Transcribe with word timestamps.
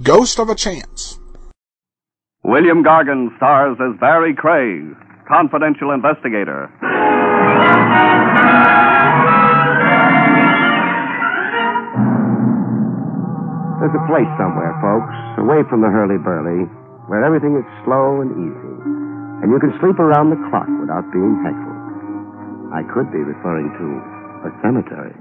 Ghost 0.00 0.38
of 0.38 0.48
a 0.48 0.54
Chance. 0.54 1.18
William 2.44 2.82
Gargan 2.82 3.30
stars 3.36 3.78
as 3.78 3.94
Barrie 4.00 4.34
Craig, 4.34 4.82
confidential 5.28 5.92
investigator. 5.94 6.66
There's 13.78 13.94
a 13.94 14.04
place 14.10 14.26
somewhere, 14.34 14.74
folks, 14.82 15.14
away 15.38 15.62
from 15.70 15.86
the 15.86 15.90
hurly-burly, 15.94 16.66
where 17.06 17.22
everything 17.22 17.54
is 17.54 17.66
slow 17.86 18.18
and 18.18 18.34
easy, 18.34 18.74
and 19.46 19.54
you 19.54 19.62
can 19.62 19.70
sleep 19.78 20.02
around 20.02 20.34
the 20.34 20.40
clock 20.50 20.66
without 20.82 21.06
being 21.14 21.38
heckled. 21.46 21.78
I 22.74 22.82
could 22.90 23.06
be 23.14 23.22
referring 23.22 23.70
to 23.70 23.86
a 24.42 24.52
cemetery. 24.66 25.14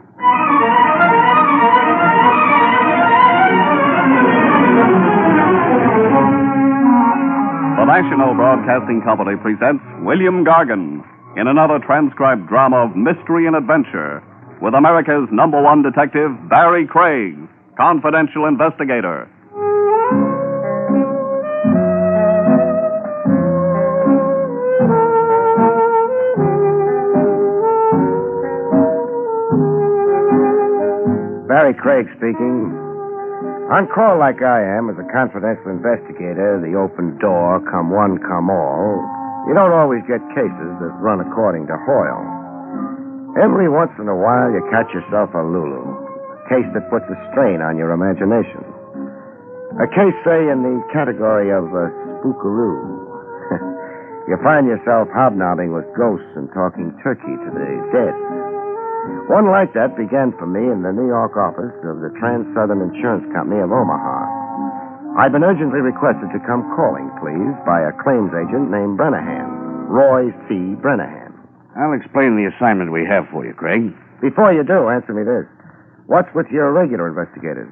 The 7.82 7.90
National 7.90 8.36
Broadcasting 8.36 9.02
Company 9.02 9.34
presents 9.42 9.82
William 10.06 10.46
Gargan 10.46 11.02
in 11.36 11.48
another 11.48 11.80
transcribed 11.80 12.48
drama 12.48 12.86
of 12.86 12.96
mystery 12.96 13.48
and 13.48 13.56
adventure 13.56 14.22
with 14.62 14.76
America's 14.76 15.28
number 15.32 15.60
one 15.60 15.82
detective, 15.82 16.30
Barrie 16.48 16.86
Craig, 16.86 17.34
confidential 17.76 18.46
investigator. 18.46 19.26
Barrie 31.50 31.74
Craig 31.74 32.06
speaking. 32.18 32.81
On 33.72 33.88
call 33.88 34.20
like 34.20 34.44
I 34.44 34.60
am 34.60 34.92
as 34.92 35.00
a 35.00 35.08
confidential 35.16 35.72
investigator, 35.72 36.60
the 36.60 36.76
open 36.76 37.16
door, 37.24 37.64
come 37.72 37.88
one, 37.88 38.20
come 38.20 38.52
all, 38.52 39.00
you 39.48 39.56
don't 39.56 39.72
always 39.72 40.04
get 40.12 40.20
cases 40.36 40.72
that 40.84 40.92
run 41.00 41.24
according 41.24 41.72
to 41.72 41.80
Hoyle. 41.88 42.20
Every 43.40 43.72
once 43.72 43.96
in 43.96 44.12
a 44.12 44.18
while, 44.20 44.52
you 44.52 44.60
catch 44.68 44.92
yourself 44.92 45.32
a 45.32 45.40
Lulu, 45.40 45.88
a 45.88 46.40
case 46.52 46.68
that 46.76 46.92
puts 46.92 47.08
a 47.08 47.16
strain 47.32 47.64
on 47.64 47.80
your 47.80 47.96
imagination. 47.96 48.60
A 49.80 49.88
case, 49.88 50.20
say, 50.28 50.52
in 50.52 50.68
the 50.68 50.84
category 50.92 51.56
of 51.56 51.72
uh, 51.72 51.88
spookaroo. 52.20 52.76
you 54.28 54.36
find 54.44 54.68
yourself 54.68 55.08
hobnobbing 55.16 55.72
with 55.72 55.88
ghosts 55.96 56.28
and 56.36 56.52
talking 56.52 56.92
turkey 57.00 57.40
to 57.40 57.50
the 57.56 57.72
dead. 57.96 58.41
One 59.32 59.50
like 59.50 59.74
that 59.74 59.98
began 59.98 60.36
for 60.38 60.46
me 60.46 60.62
in 60.62 60.86
the 60.86 60.94
New 60.94 61.08
York 61.10 61.34
office 61.34 61.74
of 61.88 62.04
the 62.06 62.14
Trans 62.22 62.46
Southern 62.54 62.86
Insurance 62.86 63.26
Company 63.34 63.58
of 63.64 63.74
Omaha. 63.74 64.28
I've 65.18 65.34
been 65.34 65.44
urgently 65.44 65.82
requested 65.82 66.30
to 66.32 66.40
come 66.48 66.62
calling, 66.78 67.10
please, 67.18 67.56
by 67.66 67.82
a 67.82 67.96
claims 68.00 68.30
agent 68.32 68.70
named 68.70 69.02
Brennahan, 69.02 69.90
Roy 69.90 70.30
C. 70.46 70.78
Brennahan. 70.80 71.34
I'll 71.76 71.98
explain 71.98 72.38
the 72.38 72.52
assignment 72.54 72.92
we 72.92 73.08
have 73.08 73.26
for 73.32 73.42
you, 73.44 73.56
Craig. 73.58 73.90
Before 74.22 74.54
you 74.54 74.62
do, 74.64 74.88
answer 74.92 75.16
me 75.18 75.24
this. 75.26 75.48
What's 76.06 76.30
with 76.36 76.48
your 76.54 76.70
regular 76.72 77.08
investigators? 77.10 77.72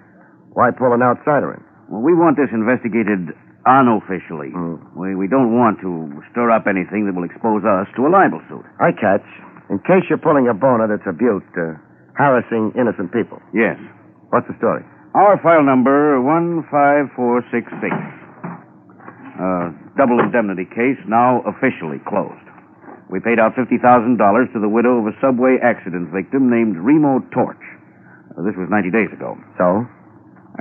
Why 0.57 0.71
pull 0.71 0.95
an 0.97 1.03
outsider 1.03 1.53
in? 1.53 1.61
Well, 1.91 2.01
we 2.01 2.15
want 2.15 2.35
this 2.41 2.49
investigated 2.51 3.35
unofficially. 3.69 4.49
Hmm. 4.55 4.79
We, 4.97 5.13
we 5.15 5.27
don't 5.27 5.53
want 5.53 5.79
to 5.83 6.09
stir 6.31 6.49
up 6.49 6.65
anything 6.65 7.05
that 7.05 7.13
will 7.13 7.27
expose 7.27 7.61
us 7.67 7.85
to 7.95 8.07
a 8.07 8.09
libel 8.09 8.41
suit. 8.49 8.65
I 8.79 8.91
catch. 8.95 9.25
In 9.69 9.77
case 9.85 10.01
you're 10.09 10.17
pulling 10.21 10.49
a 10.49 10.53
boner 10.53 10.89
that's 10.89 11.05
a 11.05 11.13
butte, 11.13 11.45
uh, 11.53 11.77
harassing 12.17 12.73
innocent 12.73 13.13
people. 13.13 13.37
Yes. 13.53 13.77
What's 14.33 14.49
the 14.49 14.57
story? 14.57 14.81
Our 15.13 15.37
file 15.41 15.63
number 15.63 16.17
15466. 16.69 17.93
Uh, 19.39 19.71
double 19.97 20.19
indemnity 20.19 20.65
case 20.65 20.99
now 21.07 21.41
officially 21.45 22.01
closed. 22.09 22.45
We 23.09 23.17
paid 23.21 23.41
out 23.41 23.57
$50,000 23.57 23.81
to 24.53 24.59
the 24.59 24.69
widow 24.69 25.01
of 25.01 25.09
a 25.09 25.15
subway 25.17 25.57
accident 25.61 26.13
victim 26.13 26.49
named 26.49 26.77
Remo 26.77 27.25
Torch. 27.33 27.61
Uh, 28.37 28.45
this 28.45 28.53
was 28.53 28.69
90 28.69 28.91
days 28.93 29.09
ago. 29.09 29.33
So? 29.57 29.85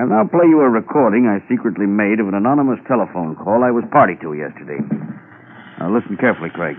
And 0.01 0.15
I'll 0.15 0.25
now 0.25 0.31
play 0.31 0.47
you 0.47 0.61
a 0.63 0.71
recording 0.71 1.27
I 1.29 1.45
secretly 1.51 1.85
made 1.85 2.21
of 2.21 2.29
an 2.29 2.39
anonymous 2.39 2.79
telephone 2.87 3.37
call 3.37 3.65
I 3.65 3.75
was 3.75 3.85
party 3.91 4.15
to 4.23 4.33
yesterday. 4.33 4.81
Now 5.81 5.93
listen 5.93 6.17
carefully, 6.17 6.49
Craig. 6.55 6.77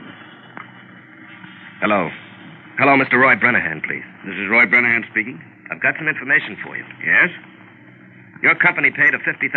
Hello. 1.79 2.09
Hello, 2.77 2.95
Mr. 2.95 3.15
Roy 3.19 3.35
Brennahan, 3.35 3.83
please. 3.83 4.03
This 4.27 4.35
is 4.35 4.47
Roy 4.51 4.65
Brennahan 4.67 5.03
speaking. 5.11 5.39
I've 5.71 5.81
got 5.81 5.95
some 5.97 6.07
information 6.07 6.57
for 6.63 6.75
you. 6.75 6.83
Yes? 7.03 7.29
Your 8.43 8.55
company 8.55 8.91
paid 8.91 9.13
a 9.13 9.19
$50,000 9.19 9.47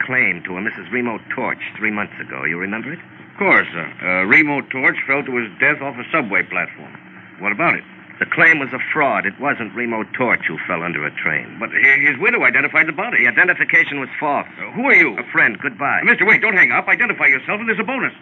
claim 0.00 0.42
to 0.46 0.56
a 0.56 0.60
Mrs. 0.62 0.90
Remo 0.92 1.18
Torch 1.34 1.62
three 1.78 1.90
months 1.90 2.14
ago. 2.20 2.44
You 2.44 2.58
remember 2.58 2.92
it? 2.92 2.98
Of 2.98 3.38
course, 3.38 3.66
sir. 3.72 3.86
Uh, 4.02 4.26
Remo 4.26 4.62
Torch 4.70 4.96
fell 5.06 5.22
to 5.22 5.32
his 5.36 5.50
death 5.58 5.82
off 5.82 5.94
a 5.98 6.06
subway 6.10 6.42
platform. 6.42 6.94
What 7.38 7.52
about 7.52 7.74
it? 7.74 7.84
The 8.18 8.26
claim 8.26 8.58
was 8.60 8.68
a 8.74 8.82
fraud. 8.92 9.24
It 9.24 9.38
wasn't 9.40 9.74
Remo 9.74 10.04
Torch 10.12 10.44
who 10.46 10.58
fell 10.68 10.82
under 10.82 11.06
a 11.06 11.10
train. 11.16 11.56
But 11.58 11.70
his 11.72 12.18
widow 12.20 12.44
identified 12.44 12.86
the 12.86 12.92
body. 12.92 13.24
The 13.24 13.30
identification 13.32 13.98
was 13.98 14.10
false. 14.20 14.46
Uh, 14.60 14.70
who 14.76 14.84
are 14.86 14.94
you? 14.94 15.16
A 15.18 15.24
friend. 15.32 15.56
Goodbye. 15.58 16.00
Uh, 16.02 16.04
Mister, 16.04 16.26
wait, 16.26 16.42
don't 16.42 16.54
hang 16.56 16.70
up. 16.70 16.86
Identify 16.86 17.26
yourself, 17.26 17.58
and 17.60 17.68
there's 17.68 17.80
a 17.80 17.86
bonus. 17.86 18.12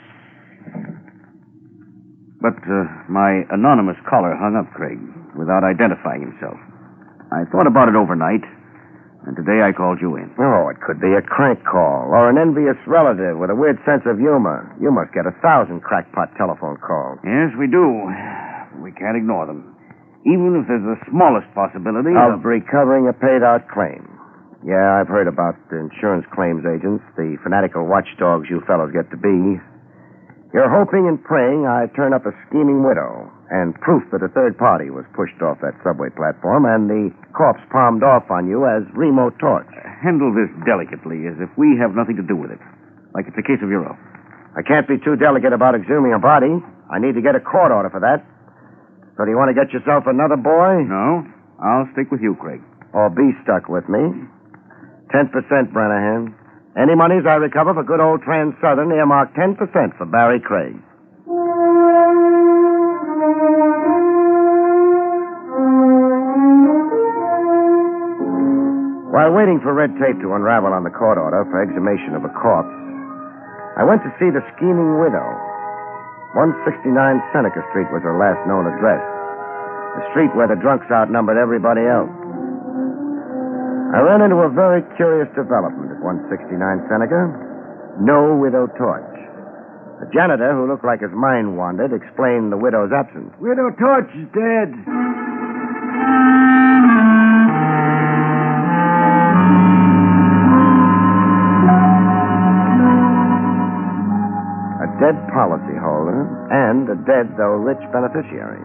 But 2.39 2.55
uh, 2.63 2.87
my 3.11 3.43
anonymous 3.51 3.99
caller 4.07 4.31
hung 4.39 4.55
up, 4.55 4.71
Craig, 4.75 4.99
without 5.35 5.67
identifying 5.67 6.23
himself. 6.23 6.59
I 7.35 7.43
thought 7.51 7.67
about 7.67 7.91
it 7.91 7.99
overnight, 7.99 8.47
and 9.27 9.35
today 9.35 9.61
I 9.61 9.75
called 9.75 9.99
you 10.01 10.15
in. 10.17 10.31
Oh, 10.39 10.71
it 10.71 10.79
could 10.81 11.03
be 11.03 11.13
a 11.19 11.21
crank 11.21 11.61
call 11.67 12.09
or 12.09 12.31
an 12.31 12.39
envious 12.39 12.79
relative 12.87 13.37
with 13.37 13.51
a 13.51 13.59
weird 13.59 13.77
sense 13.83 14.07
of 14.07 14.23
humor. 14.23 14.71
You 14.81 14.95
must 14.95 15.11
get 15.13 15.27
a 15.27 15.35
thousand 15.43 15.83
crackpot 15.83 16.31
telephone 16.39 16.79
calls. 16.79 17.19
Yes, 17.27 17.53
we 17.59 17.67
do. 17.67 17.85
We 18.81 18.95
can't 18.95 19.19
ignore 19.19 19.45
them. 19.45 19.75
Even 20.23 20.55
if 20.63 20.71
there's 20.71 20.87
the 20.87 20.99
smallest 21.11 21.51
possibility 21.59 22.15
Of 22.15 22.47
recovering 22.47 23.11
a 23.11 23.15
paid 23.15 23.43
out 23.43 23.67
claim. 23.67 24.07
Yeah, 24.67 24.99
I've 24.99 25.11
heard 25.11 25.27
about 25.27 25.55
the 25.71 25.79
insurance 25.79 26.27
claims 26.35 26.67
agents, 26.67 27.03
the 27.15 27.39
fanatical 27.43 27.87
watchdogs 27.87 28.51
you 28.51 28.63
fellows 28.67 28.91
get 28.95 29.11
to 29.11 29.19
be. 29.19 29.59
You're 30.53 30.73
hoping 30.73 31.05
and 31.05 31.21
praying 31.21 31.69
I 31.69 31.93
turn 31.93 32.17
up 32.17 32.25
a 32.25 32.33
scheming 32.49 32.81
widow 32.81 33.29
and 33.53 33.77
proof 33.85 34.01
that 34.13 34.25
a 34.25 34.33
third 34.33 34.57
party 34.57 34.89
was 34.89 35.05
pushed 35.13 35.37
off 35.45 35.61
that 35.61 35.77
subway 35.85 36.09
platform 36.09 36.65
and 36.65 36.89
the 36.89 37.13
corpse 37.37 37.61
palmed 37.69 38.01
off 38.01 38.25
on 38.33 38.49
you 38.49 38.65
as 38.65 38.81
Remo 38.97 39.29
Torch. 39.37 39.69
handle 40.01 40.33
this 40.33 40.49
delicately, 40.65 41.29
as 41.29 41.37
if 41.37 41.53
we 41.61 41.77
have 41.77 41.93
nothing 41.93 42.17
to 42.17 42.25
do 42.25 42.37
with 42.37 42.49
it. 42.49 42.61
Like 43.13 43.29
it's 43.29 43.37
a 43.37 43.45
case 43.45 43.61
of 43.61 43.69
your 43.69 43.85
own. 43.85 43.99
I 44.57 44.65
can't 44.65 44.89
be 44.89 44.97
too 44.97 45.17
delicate 45.21 45.53
about 45.53 45.77
exhuming 45.77 46.17
a 46.17 46.21
body. 46.21 46.57
I 46.89 46.97
need 46.97 47.13
to 47.15 47.23
get 47.23 47.37
a 47.37 47.45
court 47.45 47.69
order 47.69 47.93
for 47.93 48.01
that. 48.01 48.25
So 49.17 49.25
do 49.25 49.31
you 49.31 49.37
want 49.37 49.53
to 49.53 49.57
get 49.59 49.69
yourself 49.75 50.09
another 50.09 50.41
boy? 50.41 50.81
No, 50.89 51.29
I'll 51.61 51.89
stick 51.93 52.09
with 52.09 52.25
you, 52.25 52.39
Craig. 52.41 52.65
Or 52.97 53.11
be 53.11 53.37
stuck 53.45 53.69
with 53.69 53.85
me? 53.89 54.01
Ten 55.13 55.29
percent, 55.29 55.77
Brennahan. 55.77 56.33
Any 56.79 56.95
monies 56.95 57.27
I 57.27 57.43
recover 57.43 57.75
for 57.75 57.83
good 57.83 57.99
old 57.99 58.23
Trans 58.23 58.55
Southern 58.63 58.95
earmark 58.95 59.35
ten 59.35 59.59
percent 59.59 59.99
for 59.99 60.07
Barrie 60.07 60.39
Craig. 60.39 60.79
While 69.11 69.35
waiting 69.35 69.59
for 69.59 69.75
red 69.75 69.91
tape 69.99 70.23
to 70.23 70.39
unravel 70.39 70.71
on 70.71 70.87
the 70.87 70.95
court 70.95 71.19
order 71.19 71.43
for 71.51 71.59
exhumation 71.59 72.15
of 72.15 72.23
a 72.23 72.31
corpse, 72.39 72.71
I 73.75 73.83
went 73.83 74.07
to 74.07 74.15
see 74.23 74.31
the 74.31 74.47
scheming 74.55 75.03
widow. 75.03 75.27
169 76.39 76.95
Seneca 77.35 77.67
Street 77.75 77.91
was 77.91 78.07
her 78.07 78.15
last 78.15 78.39
known 78.47 78.71
address. 78.71 79.03
The 79.99 80.07
street 80.15 80.31
where 80.39 80.47
the 80.47 80.55
drunks 80.63 80.87
outnumbered 80.95 81.43
everybody 81.43 81.83
else. 81.83 82.15
I 83.89 84.05
ran 84.05 84.21
into 84.21 84.37
a 84.45 84.53
very 84.53 84.85
curious 85.01 85.33
development 85.33 85.89
at 85.89 86.01
169 86.05 86.61
Seneca. 86.93 87.33
No 87.97 88.37
widow 88.37 88.69
torch. 88.77 89.19
The 89.99 90.07
janitor, 90.15 90.55
who 90.55 90.69
looked 90.69 90.85
like 90.85 91.01
his 91.01 91.11
mind 91.11 91.57
wandered, 91.57 91.91
explained 91.97 92.53
the 92.53 92.61
widow's 92.61 92.93
absence. 92.95 93.35
Widow 93.41 93.73
Torch 93.81 94.07
is 94.15 94.29
dead. 94.31 94.71
A 104.79 104.89
dead 105.03 105.19
policyholder 105.35 106.23
and 106.55 106.87
a 106.87 106.99
dead, 107.09 107.35
though 107.35 107.59
rich, 107.59 107.83
beneficiary. 107.91 108.63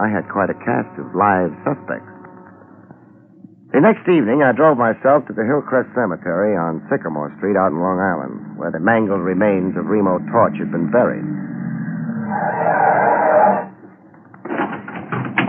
I 0.00 0.10
had 0.10 0.26
quite 0.26 0.50
a 0.50 0.58
cast 0.66 0.90
of 0.98 1.14
live 1.14 1.54
suspects. 1.62 2.17
The 3.68 3.84
next 3.84 4.08
evening, 4.08 4.40
I 4.40 4.56
drove 4.56 4.80
myself 4.80 5.28
to 5.28 5.36
the 5.36 5.44
Hillcrest 5.44 5.92
Cemetery 5.92 6.56
on 6.56 6.80
Sycamore 6.88 7.28
Street 7.36 7.52
out 7.52 7.68
in 7.68 7.76
Long 7.76 8.00
Island, 8.00 8.56
where 8.56 8.72
the 8.72 8.80
mangled 8.80 9.20
remains 9.20 9.76
of 9.76 9.84
Remo 9.84 10.24
Torch 10.32 10.56
had 10.56 10.72
been 10.72 10.88
buried. 10.88 11.28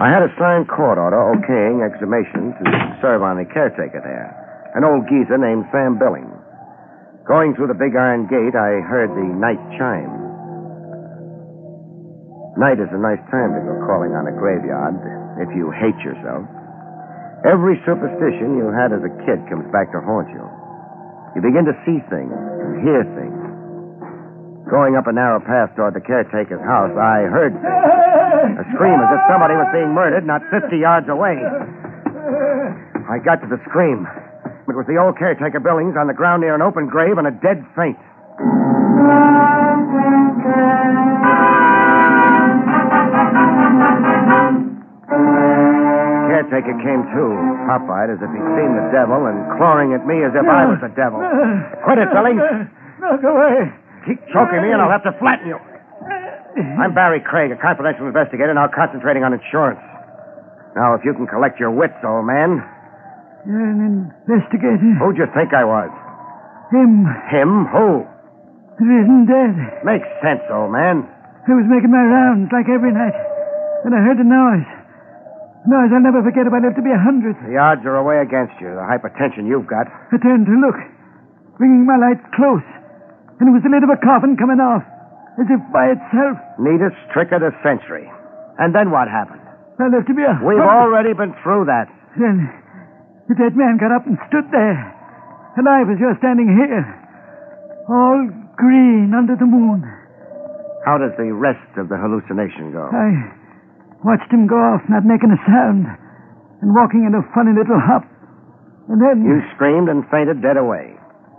I 0.04 0.12
had 0.12 0.28
a 0.28 0.36
signed 0.36 0.68
court 0.68 1.00
order 1.00 1.16
okaying 1.16 1.80
exhumation 1.80 2.52
to 2.60 2.64
serve 3.00 3.24
on 3.24 3.40
the 3.40 3.48
caretaker 3.48 4.04
there, 4.04 4.36
an 4.76 4.84
old 4.84 5.08
geezer 5.08 5.40
named 5.40 5.72
Sam 5.72 5.96
Billings. 5.96 6.36
Going 7.24 7.56
through 7.56 7.72
the 7.72 7.80
big 7.80 7.96
iron 7.96 8.28
gate, 8.28 8.52
I 8.52 8.84
heard 8.84 9.16
the 9.16 9.32
night 9.32 9.64
chime. 9.80 10.12
Night 12.60 12.84
is 12.84 12.92
a 12.92 13.00
nice 13.00 13.24
time 13.32 13.56
to 13.56 13.64
go 13.64 13.80
calling 13.88 14.12
on 14.12 14.28
a 14.28 14.36
graveyard 14.36 15.00
if 15.40 15.48
you 15.56 15.72
hate 15.72 15.96
yourself. 16.04 16.59
Every 17.48 17.80
superstition 17.88 18.60
you 18.60 18.68
had 18.76 18.92
as 18.92 19.00
a 19.00 19.14
kid 19.24 19.40
comes 19.48 19.64
back 19.72 19.88
to 19.96 20.04
haunt 20.04 20.28
you. 20.36 20.44
You 21.36 21.42
begin 21.46 21.64
to 21.64 21.76
see 21.88 22.04
things 22.12 22.36
and 22.36 22.84
hear 22.84 23.08
things. 23.16 23.40
Going 24.68 25.00
up 25.00 25.08
a 25.08 25.16
narrow 25.16 25.40
path 25.40 25.72
toward 25.74 25.96
the 25.96 26.04
caretaker's 26.04 26.62
house, 26.68 26.92
I 27.00 27.32
heard. 27.32 27.56
A 27.56 28.66
scream 28.76 29.00
as 29.00 29.10
if 29.16 29.22
somebody 29.32 29.56
was 29.56 29.72
being 29.72 29.96
murdered 29.96 30.28
not 30.28 30.44
50 30.52 30.78
yards 30.78 31.08
away. 31.08 31.40
I 33.08 33.18
got 33.24 33.40
to 33.42 33.48
the 33.48 33.58
scream. 33.72 34.06
It 34.68 34.76
was 34.76 34.86
the 34.86 35.00
old 35.00 35.18
caretaker 35.18 35.64
Billings 35.64 35.96
on 35.98 36.06
the 36.06 36.14
ground 36.14 36.42
near 36.42 36.54
an 36.54 36.62
open 36.62 36.86
grave 36.92 37.18
and 37.18 37.26
a 37.26 37.34
dead 37.40 37.64
faint. 37.74 37.98
Caretaker 46.50 46.82
came 46.82 47.06
to, 47.14 47.24
pop-eyed 47.70 48.10
as 48.10 48.18
if 48.18 48.30
he'd 48.34 48.50
seen 48.58 48.74
the 48.74 48.90
devil 48.90 49.30
and 49.30 49.38
clawing 49.62 49.94
at 49.94 50.02
me 50.10 50.26
as 50.26 50.34
if 50.34 50.42
I 50.50 50.66
was 50.66 50.82
the 50.82 50.90
devil. 50.98 51.22
Quit 51.86 52.02
it, 52.02 52.10
Billings. 52.10 52.42
Look 52.98 53.22
away. 53.22 53.70
Keep 54.10 54.18
choking 54.34 54.66
me 54.66 54.74
and 54.74 54.82
I'll 54.82 54.90
have 54.90 55.06
to 55.06 55.14
flatten 55.22 55.46
you. 55.46 55.62
I'm 56.82 56.98
Barrie 56.98 57.22
Craig, 57.22 57.54
a 57.54 57.60
confidential 57.62 58.10
investigator, 58.10 58.50
now 58.58 58.66
concentrating 58.66 59.22
on 59.22 59.38
insurance. 59.38 59.80
Now, 60.74 60.98
if 60.98 61.06
you 61.06 61.14
can 61.14 61.30
collect 61.30 61.62
your 61.62 61.70
wits, 61.70 62.02
old 62.02 62.26
man. 62.26 62.66
You're 63.46 63.70
an 63.70 64.10
investigator. 64.26 64.82
Who'd 64.98 65.22
you 65.22 65.30
think 65.38 65.54
I 65.54 65.62
was? 65.62 65.94
Him. 66.74 67.06
Him? 67.30 67.70
Who? 67.70 68.10
The 68.82 68.86
risen 68.90 69.30
dead. 69.30 69.86
Makes 69.86 70.10
sense, 70.26 70.42
old 70.50 70.74
man. 70.74 71.06
I 71.46 71.54
was 71.54 71.70
making 71.70 71.94
my 71.94 72.02
rounds 72.02 72.50
like 72.50 72.66
every 72.66 72.90
night. 72.90 73.14
And 73.86 73.94
I 73.94 74.02
heard 74.02 74.18
the 74.18 74.26
noise. 74.26 74.79
Noise 75.68 75.92
I'll 75.92 76.04
never 76.06 76.24
forget 76.24 76.48
if 76.48 76.54
I 76.56 76.60
live 76.64 76.76
to 76.80 76.86
be 76.86 76.92
a 76.94 76.98
hundred. 77.02 77.36
The 77.44 77.60
odds 77.60 77.84
are 77.84 78.00
away 78.00 78.24
against 78.24 78.56
you, 78.64 78.72
the 78.72 78.86
hypertension 78.86 79.44
you've 79.46 79.68
got. 79.68 79.86
I 80.12 80.18
turned 80.24 80.48
to 80.48 80.56
look, 80.56 80.78
bringing 81.60 81.84
my 81.86 82.00
light 82.00 82.20
close. 82.34 82.64
And 83.40 83.48
it 83.48 83.54
was 83.56 83.64
the 83.64 83.72
lid 83.72 83.84
of 83.84 83.92
a 83.92 84.00
coffin 84.00 84.36
coming 84.40 84.60
off, 84.64 84.84
as 85.40 85.48
if 85.52 85.60
by 85.72 85.92
itself. 85.96 86.36
Neatest 86.60 86.96
trick 87.12 87.32
of 87.36 87.44
the 87.44 87.52
century. 87.64 88.08
And 88.60 88.72
then 88.76 88.92
what 88.92 89.08
happened? 89.12 89.44
I 89.80 89.88
lived 89.88 90.08
to 90.12 90.16
be 90.16 90.24
a 90.28 90.36
We've 90.44 90.60
hundred. 90.60 90.68
already 90.68 91.14
been 91.16 91.32
through 91.44 91.68
that. 91.72 91.88
Then 92.20 92.52
the 93.32 93.36
dead 93.36 93.56
man 93.56 93.80
got 93.80 93.92
up 93.96 94.04
and 94.08 94.20
stood 94.28 94.48
there. 94.52 94.80
alive 95.60 95.88
as 95.92 96.00
you're 96.00 96.18
standing 96.20 96.52
here, 96.52 96.84
all 97.88 98.28
green 98.60 99.12
under 99.16 99.36
the 99.40 99.48
moon. 99.48 99.84
How 100.84 100.98
does 101.00 101.12
the 101.20 101.32
rest 101.32 101.64
of 101.80 101.88
the 101.88 101.96
hallucination 102.00 102.72
go? 102.76 102.88
I 102.92 103.32
watched 104.04 104.32
him 104.32 104.48
go 104.48 104.56
off, 104.56 104.84
not 104.88 105.04
making 105.04 105.32
a 105.32 105.40
sound, 105.44 105.88
and 106.62 106.76
walking 106.76 107.04
in 107.08 107.16
a 107.16 107.24
funny 107.36 107.52
little 107.52 107.80
hop. 107.80 108.04
And 108.90 109.00
then. 109.00 109.22
You 109.24 109.40
screamed 109.56 109.88
and 109.88 110.08
fainted 110.10 110.42
dead 110.42 110.58
away. 110.58 110.96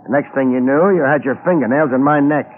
The 0.07 0.11
next 0.13 0.33
thing 0.33 0.49
you 0.49 0.61
knew, 0.63 0.95
you 0.95 1.03
had 1.05 1.21
your 1.23 1.37
fingernails 1.45 1.93
in 1.93 2.01
my 2.01 2.19
neck. 2.19 2.49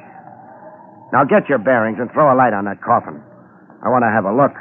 Now 1.12 1.26
get 1.26 1.50
your 1.50 1.60
bearings 1.60 2.00
and 2.00 2.10
throw 2.12 2.32
a 2.32 2.38
light 2.38 2.54
on 2.54 2.66
that 2.66 2.82
coffin. 2.82 3.20
I 3.84 3.92
want 3.92 4.08
to 4.08 4.12
have 4.14 4.24
a 4.24 4.34
look. 4.34 4.56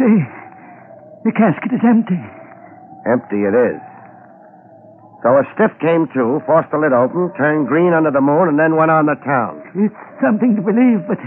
See, 0.00 0.16
the 1.22 1.32
casket 1.32 1.70
is 1.70 1.84
empty. 1.86 2.18
Empty 3.06 3.46
it 3.46 3.54
is. 3.54 3.80
So 5.22 5.38
a 5.38 5.46
stiff 5.54 5.70
came 5.78 6.10
to, 6.18 6.42
forced 6.50 6.74
the 6.74 6.82
lid 6.82 6.90
open, 6.90 7.30
turned 7.38 7.70
green 7.70 7.94
under 7.94 8.10
the 8.10 8.20
moon, 8.20 8.50
and 8.50 8.58
then 8.58 8.74
went 8.74 8.90
on 8.90 9.06
the 9.06 9.14
town. 9.22 9.62
It's 9.78 9.94
something 10.18 10.58
to 10.58 10.62
believe, 10.66 11.06
but 11.06 11.22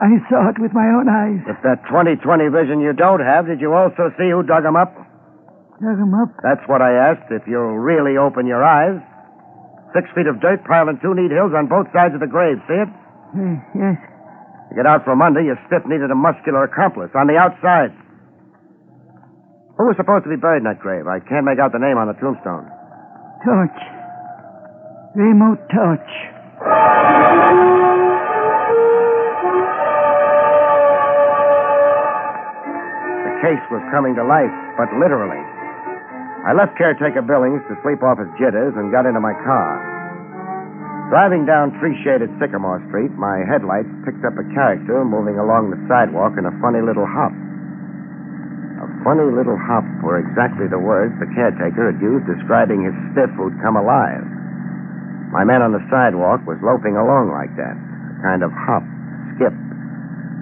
I 0.00 0.16
saw 0.32 0.48
it 0.48 0.56
with 0.56 0.72
my 0.72 0.88
own 0.96 1.12
eyes. 1.12 1.44
With 1.44 1.60
that 1.60 1.84
20-20 1.92 2.24
vision 2.48 2.80
you 2.80 2.96
don't 2.96 3.20
have, 3.20 3.44
did 3.44 3.60
you 3.60 3.76
also 3.76 4.08
see 4.16 4.32
who 4.32 4.40
dug 4.42 4.64
him 4.64 4.74
up? 4.76 4.96
Dug 5.76 6.00
him 6.00 6.16
up. 6.16 6.32
That's 6.40 6.64
what 6.72 6.80
I 6.80 6.92
asked, 7.12 7.28
if 7.28 7.44
you'll 7.44 7.76
really 7.76 8.16
open 8.16 8.48
your 8.48 8.64
eyes. 8.64 8.96
Six 9.92 10.08
feet 10.16 10.24
of 10.26 10.40
dirt 10.40 10.64
piled 10.64 10.88
in 10.88 10.96
two 11.04 11.12
neat 11.12 11.28
hills 11.30 11.52
on 11.52 11.68
both 11.68 11.84
sides 11.92 12.14
of 12.16 12.20
the 12.24 12.30
grave. 12.30 12.56
See 12.64 12.80
it? 12.80 12.88
Uh, 12.88 13.60
yes. 13.76 14.00
To 14.70 14.72
get 14.74 14.86
out 14.88 15.04
from 15.04 15.20
under, 15.20 15.42
your 15.42 15.60
stiff 15.66 15.84
needed 15.84 16.08
a 16.10 16.16
muscular 16.16 16.64
accomplice 16.64 17.10
on 17.12 17.26
the 17.26 17.36
outside. 17.36 17.92
Who 19.76 19.84
was 19.84 19.96
supposed 19.96 20.24
to 20.24 20.30
be 20.30 20.36
buried 20.36 20.64
in 20.64 20.68
that 20.68 20.80
grave? 20.80 21.08
I 21.08 21.20
can't 21.20 21.44
make 21.44 21.58
out 21.58 21.72
the 21.72 21.82
name 21.82 21.98
on 21.98 22.08
the 22.08 22.16
tombstone. 22.16 22.68
Torch. 23.44 23.80
Remo 25.16 25.56
Torch. 25.68 26.12
Case 33.40 33.64
was 33.72 33.80
coming 33.92 34.14
to 34.16 34.24
life, 34.24 34.52
but 34.76 34.92
literally. 34.96 35.40
I 36.44 36.56
left 36.56 36.76
caretaker 36.80 37.20
Billings 37.20 37.60
to 37.68 37.76
sleep 37.84 38.00
off 38.00 38.16
his 38.16 38.32
jitters 38.40 38.72
and 38.76 38.88
got 38.88 39.04
into 39.04 39.20
my 39.20 39.36
car. 39.44 39.76
Driving 41.12 41.44
down 41.44 41.74
tree-shaded 41.82 42.30
Sycamore 42.38 42.80
Street, 42.86 43.10
my 43.18 43.42
headlights 43.42 43.90
picked 44.06 44.22
up 44.22 44.38
a 44.38 44.46
character 44.54 45.02
moving 45.02 45.42
along 45.42 45.68
the 45.68 45.80
sidewalk 45.90 46.38
in 46.38 46.46
a 46.46 46.54
funny 46.62 46.78
little 46.78 47.04
hop. 47.04 47.34
A 48.80 48.88
funny 49.02 49.26
little 49.26 49.58
hop 49.58 49.84
were 50.06 50.22
exactly 50.22 50.70
the 50.70 50.78
words 50.78 51.12
the 51.18 51.28
caretaker 51.34 51.90
had 51.90 51.98
used 51.98 52.30
describing 52.30 52.86
his 52.86 52.94
stiff 53.10 53.28
who'd 53.34 53.58
come 53.58 53.74
alive. 53.74 54.22
My 55.34 55.42
man 55.42 55.66
on 55.66 55.74
the 55.74 55.82
sidewalk 55.90 56.46
was 56.46 56.62
loping 56.62 56.94
along 56.94 57.34
like 57.34 57.52
that, 57.58 57.74
a 57.74 58.14
kind 58.22 58.46
of 58.46 58.54
hop, 58.54 58.86
skip, 59.34 59.52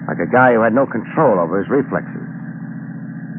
like 0.04 0.20
a 0.20 0.28
guy 0.28 0.52
who 0.52 0.60
had 0.60 0.76
no 0.76 0.84
control 0.84 1.40
over 1.40 1.64
his 1.64 1.72
reflexes. 1.72 2.27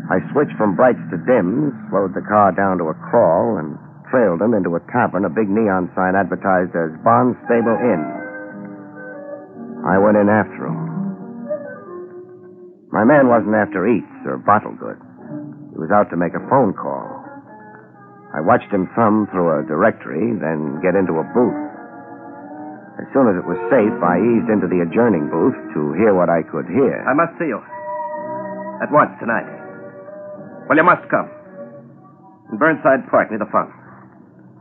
I 0.09 0.17
switched 0.33 0.57
from 0.57 0.73
brights 0.73 1.05
to 1.13 1.21
dims, 1.21 1.69
slowed 1.93 2.17
the 2.17 2.25
car 2.25 2.49
down 2.49 2.81
to 2.81 2.89
a 2.89 2.97
crawl, 3.13 3.61
and 3.61 3.77
trailed 4.09 4.41
him 4.41 4.57
into 4.57 4.73
a 4.73 4.81
tavern, 4.89 5.21
a 5.21 5.29
big 5.29 5.45
neon 5.45 5.93
sign 5.93 6.17
advertised 6.17 6.73
as 6.73 6.97
Barnstable 7.05 7.77
Inn. 7.77 8.01
I 9.85 10.01
went 10.01 10.17
in 10.17 10.25
after 10.25 10.65
him. 10.65 10.81
My 12.89 13.05
man 13.05 13.29
wasn't 13.29 13.53
after 13.53 13.85
eats 13.85 14.25
or 14.25 14.41
bottle 14.41 14.73
goods. 14.73 15.05
He 15.69 15.77
was 15.77 15.93
out 15.93 16.09
to 16.09 16.17
make 16.17 16.33
a 16.33 16.41
phone 16.49 16.73
call. 16.73 17.05
I 18.33 18.41
watched 18.41 18.73
him 18.73 18.89
thumb 18.97 19.29
through 19.29 19.61
a 19.61 19.65
directory, 19.69 20.33
then 20.41 20.81
get 20.81 20.97
into 20.97 21.21
a 21.21 21.29
booth. 21.37 21.61
As 22.97 23.05
soon 23.13 23.29
as 23.29 23.37
it 23.37 23.45
was 23.45 23.61
safe, 23.69 23.97
I 24.01 24.17
eased 24.17 24.49
into 24.49 24.65
the 24.65 24.81
adjourning 24.81 25.29
booth 25.29 25.55
to 25.77 25.93
hear 26.01 26.17
what 26.17 26.33
I 26.33 26.41
could 26.41 26.65
hear. 26.65 26.97
I 27.05 27.13
must 27.13 27.37
see 27.37 27.53
you. 27.53 27.61
At 28.81 28.89
once, 28.89 29.13
tonight. 29.21 29.58
Well, 30.69 30.77
you 30.77 30.85
must 30.85 31.01
come. 31.09 31.25
In 32.53 32.61
Burnside 32.61 33.09
Park, 33.09 33.33
near 33.33 33.41
the 33.41 33.49
fountain. 33.49 33.73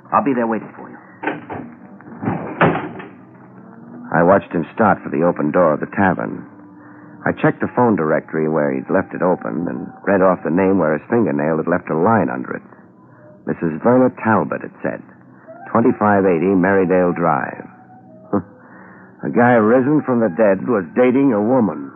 I'll 0.09 0.25
be 0.25 0.33
there 0.33 0.49
waiting 0.49 0.73
for 0.73 0.89
you. 0.89 0.97
I 4.09 4.25
watched 4.25 4.49
him 4.49 4.65
start 4.73 5.05
for 5.05 5.13
the 5.13 5.21
open 5.21 5.53
door 5.53 5.77
of 5.77 5.85
the 5.85 5.93
tavern. 5.93 6.49
I 7.29 7.37
checked 7.37 7.61
the 7.61 7.69
phone 7.77 7.93
directory 7.93 8.49
where 8.49 8.73
he'd 8.73 8.89
left 8.89 9.13
it 9.13 9.21
open 9.21 9.69
and 9.69 9.85
read 10.09 10.25
off 10.25 10.41
the 10.41 10.55
name 10.55 10.81
where 10.81 10.97
his 10.97 11.05
fingernail 11.13 11.61
had 11.61 11.69
left 11.69 11.93
a 11.93 12.01
line 12.01 12.33
under 12.33 12.57
it. 12.57 12.65
Mrs. 13.45 13.77
Verna 13.85 14.09
Talbot, 14.25 14.65
it 14.65 14.73
said. 14.81 15.05
2580 15.69 16.57
Marydale 16.57 17.13
Drive. 17.13 17.69
A 19.29 19.29
guy 19.29 19.61
risen 19.61 20.01
from 20.09 20.25
the 20.25 20.33
dead 20.33 20.65
was 20.65 20.89
dating 20.97 21.37
a 21.37 21.43
woman. 21.45 21.93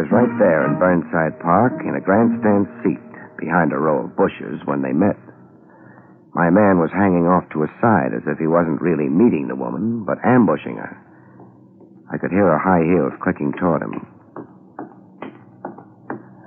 Was 0.00 0.08
right 0.08 0.32
there 0.40 0.64
in 0.64 0.80
Burnside 0.80 1.36
Park 1.44 1.84
in 1.84 1.92
a 1.92 2.00
grandstand 2.00 2.64
seat 2.80 3.04
behind 3.36 3.68
a 3.68 3.76
row 3.76 4.08
of 4.08 4.16
bushes 4.16 4.56
when 4.64 4.80
they 4.80 4.96
met. 4.96 5.20
My 6.32 6.48
man 6.48 6.80
was 6.80 6.88
hanging 6.88 7.28
off 7.28 7.44
to 7.52 7.68
his 7.68 7.74
side 7.84 8.16
as 8.16 8.24
if 8.24 8.40
he 8.40 8.48
wasn't 8.48 8.80
really 8.80 9.12
meeting 9.12 9.52
the 9.52 9.60
woman, 9.60 10.08
but 10.08 10.16
ambushing 10.24 10.80
her. 10.80 10.96
I 12.08 12.16
could 12.16 12.32
hear 12.32 12.48
her 12.48 12.56
high 12.56 12.80
heels 12.80 13.12
clicking 13.20 13.52
toward 13.60 13.84
him. 13.84 14.00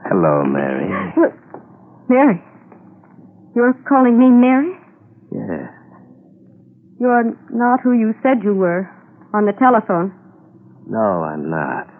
Hello, 0.09 0.41
Mary. 0.49 0.89
Look, 1.13 1.37
Mary. 2.09 2.41
You're 3.53 3.77
calling 3.85 4.17
me 4.17 4.33
Mary? 4.33 4.73
Yeah. 5.29 5.69
You're 6.97 7.37
not 7.53 7.85
who 7.85 7.93
you 7.93 8.17
said 8.25 8.41
you 8.41 8.57
were 8.57 8.89
on 9.29 9.45
the 9.45 9.53
telephone. 9.61 10.09
No, 10.89 11.21
I'm 11.21 11.53
not. 11.53 11.92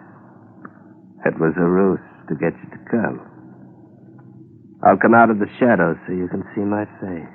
It 1.26 1.38
was 1.40 1.54
a 1.56 1.64
ruse 1.64 2.00
to 2.28 2.34
get 2.36 2.52
you 2.62 2.68
to 2.70 2.80
come. 2.90 3.20
I'll 4.86 4.98
come 4.98 5.14
out 5.14 5.30
of 5.30 5.38
the 5.38 5.48
shadows 5.58 5.96
so 6.06 6.12
you 6.12 6.28
can 6.28 6.44
see 6.54 6.60
my 6.60 6.84
face. 7.00 7.32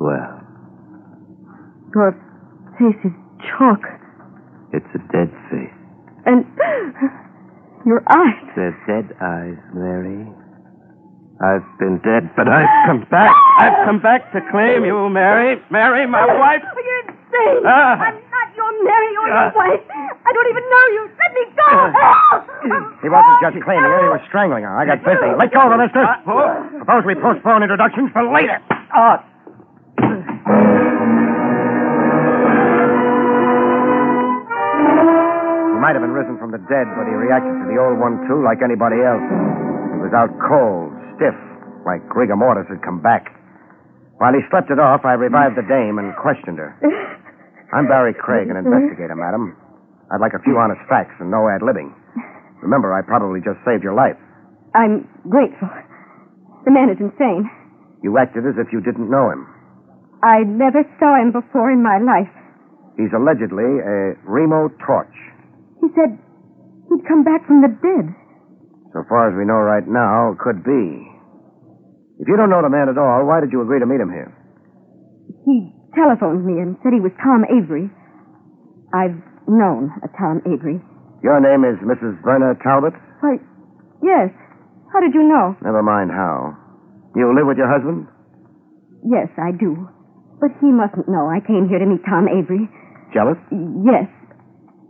Well, 0.00 0.40
Your 1.94 2.12
face 2.78 2.98
is 3.04 3.12
chalk. 3.58 3.82
it's 4.72 4.86
a 4.94 4.98
dead 5.12 5.30
face. 5.50 5.74
And 6.26 6.44
your 7.86 8.02
eyes. 8.10 8.44
They're 8.54 8.76
dead 8.86 9.14
eyes, 9.22 9.58
Mary. 9.74 10.26
I've 11.40 11.62
been 11.78 11.98
dead, 12.02 12.30
but 12.36 12.48
I've 12.48 12.68
come 12.86 13.06
back. 13.10 13.30
I've 13.58 13.86
come 13.86 14.00
back 14.02 14.32
to 14.32 14.40
claim 14.50 14.84
you, 14.84 15.08
Mary. 15.08 15.56
Mary, 15.70 16.06
my 16.06 16.26
wife. 16.26 16.62
You're 16.74 17.14
insane. 17.14 17.62
Ah. 17.64 17.94
I'm 18.02 18.18
Mary 18.84 19.12
or 19.18 19.26
your 19.28 19.50
wife. 19.54 19.82
I 19.90 20.30
don't 20.32 20.48
even 20.50 20.64
know 20.68 20.84
you. 20.94 21.02
Let 21.18 21.30
me 21.34 21.44
go. 21.54 21.68
Help! 21.94 22.42
He 23.02 23.08
wasn't 23.08 23.38
just 23.42 23.56
claiming 23.64 23.88
her, 23.90 24.02
he 24.02 24.10
was 24.12 24.22
strangling 24.28 24.64
her. 24.64 24.74
I 24.74 24.84
got 24.86 25.00
busy. 25.04 25.30
Let 25.38 25.50
go 25.52 25.66
of 25.66 25.72
her, 25.72 25.80
mister. 25.80 26.02
Uh, 26.02 26.78
Suppose 26.82 27.02
we 27.06 27.14
postpone 27.16 27.62
introductions 27.62 28.10
for 28.12 28.22
later. 28.28 28.58
Oh. 28.94 29.16
He 34.48 35.78
might 35.80 35.94
have 35.94 36.02
been 36.02 36.14
risen 36.16 36.38
from 36.38 36.50
the 36.50 36.58
dead, 36.66 36.86
but 36.98 37.06
he 37.06 37.14
reacted 37.14 37.54
to 37.54 37.66
the 37.70 37.78
old 37.78 37.98
one, 38.00 38.18
too, 38.26 38.42
like 38.42 38.60
anybody 38.64 38.98
else. 39.04 39.22
He 39.94 39.98
was 40.02 40.12
out 40.16 40.30
cold, 40.42 40.90
stiff, 41.16 41.36
like 41.86 42.02
rigor 42.14 42.36
mortis 42.36 42.66
had 42.68 42.82
come 42.82 43.00
back. 43.00 43.30
While 44.18 44.34
he 44.34 44.42
slept 44.50 44.70
it 44.70 44.80
off, 44.82 45.04
I 45.06 45.14
revived 45.14 45.54
the 45.56 45.62
dame 45.62 45.98
and 45.98 46.10
questioned 46.18 46.58
her. 46.58 46.74
I'm 47.68 47.84
Barrie 47.84 48.16
Craig, 48.16 48.48
an 48.48 48.56
mm-hmm. 48.56 48.72
investigator, 48.72 49.12
madam. 49.12 49.52
I'd 50.08 50.24
like 50.24 50.32
a 50.32 50.40
few 50.40 50.56
honest 50.56 50.80
facts 50.88 51.12
and 51.20 51.28
no 51.28 51.44
ad 51.52 51.60
libbing. 51.60 51.92
Remember, 52.64 52.96
I 52.96 53.04
probably 53.04 53.44
just 53.44 53.60
saved 53.60 53.84
your 53.84 53.92
life. 53.92 54.16
I'm 54.72 55.04
grateful. 55.28 55.68
The 56.64 56.72
man 56.72 56.88
is 56.88 56.96
insane. 56.96 57.44
You 58.00 58.16
acted 58.16 58.48
as 58.48 58.56
if 58.56 58.72
you 58.72 58.80
didn't 58.80 59.12
know 59.12 59.28
him. 59.28 59.44
I 60.24 60.48
never 60.48 60.80
saw 60.96 61.20
him 61.20 61.30
before 61.30 61.68
in 61.68 61.84
my 61.84 62.00
life. 62.00 62.32
He's 62.96 63.12
allegedly 63.12 63.68
a 63.84 64.16
Remo 64.24 64.72
Torch. 64.82 65.14
He 65.84 65.92
said 65.92 66.16
he'd 66.88 67.04
come 67.06 67.22
back 67.22 67.46
from 67.46 67.60
the 67.60 67.70
dead. 67.70 68.06
So 68.96 69.04
far 69.12 69.28
as 69.28 69.36
we 69.36 69.44
know 69.44 69.60
right 69.60 69.86
now, 69.86 70.34
could 70.40 70.64
be. 70.64 71.04
If 72.18 72.26
you 72.26 72.34
don't 72.34 72.50
know 72.50 72.64
the 72.64 72.72
man 72.72 72.88
at 72.88 72.98
all, 72.98 73.28
why 73.28 73.38
did 73.38 73.52
you 73.52 73.60
agree 73.62 73.78
to 73.78 73.86
meet 73.86 74.00
him 74.00 74.10
here? 74.10 74.32
He 75.44 75.77
telephoned 75.98 76.46
me 76.46 76.62
and 76.62 76.78
said 76.82 76.94
he 76.94 77.02
was 77.02 77.10
Tom 77.18 77.42
Avery. 77.50 77.90
I've 78.94 79.18
known 79.50 79.90
a 80.06 80.08
Tom 80.14 80.38
Avery. 80.46 80.78
Your 81.26 81.42
name 81.42 81.66
is 81.66 81.74
Mrs. 81.82 82.14
Verna 82.22 82.54
Talbot? 82.62 82.94
Why, 83.20 83.42
yes. 84.02 84.30
How 84.94 85.02
did 85.02 85.12
you 85.12 85.26
know? 85.26 85.58
Never 85.60 85.82
mind 85.82 86.14
how. 86.14 86.54
You 87.18 87.34
live 87.34 87.50
with 87.50 87.58
your 87.58 87.68
husband? 87.68 88.06
Yes, 89.02 89.28
I 89.36 89.50
do. 89.50 89.74
But 90.40 90.54
he 90.62 90.70
mustn't 90.70 91.10
know 91.10 91.26
I 91.26 91.42
came 91.42 91.66
here 91.68 91.82
to 91.82 91.86
meet 91.90 92.06
Tom 92.06 92.30
Avery. 92.30 92.70
Jealous? 93.12 93.36
Yes. 93.82 94.06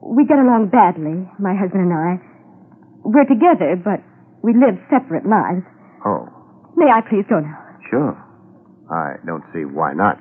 We 0.05 0.29
get 0.29 0.39
along 0.39 0.69
badly, 0.71 1.25
my 1.41 1.57
husband 1.57 1.89
and 1.89 1.95
I. 1.97 2.21
We're 3.03 3.25
together, 3.27 3.75
but 3.81 4.05
we 4.45 4.53
live 4.53 4.77
separate 4.93 5.25
lives. 5.25 5.65
Oh, 6.05 6.29
May 6.77 6.87
I 6.93 7.01
please 7.03 7.25
go 7.29 7.41
now? 7.41 7.59
sure. 7.91 8.15
I 8.93 9.17
don't 9.27 9.43
see 9.53 9.65
why 9.65 9.93
not. 9.95 10.21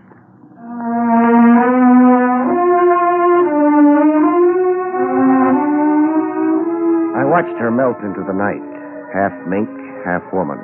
Watched 7.38 7.62
her 7.62 7.70
melt 7.70 8.02
into 8.02 8.26
the 8.26 8.34
night, 8.34 8.66
half 9.14 9.30
mink, 9.46 9.70
half 10.02 10.26
woman. 10.34 10.58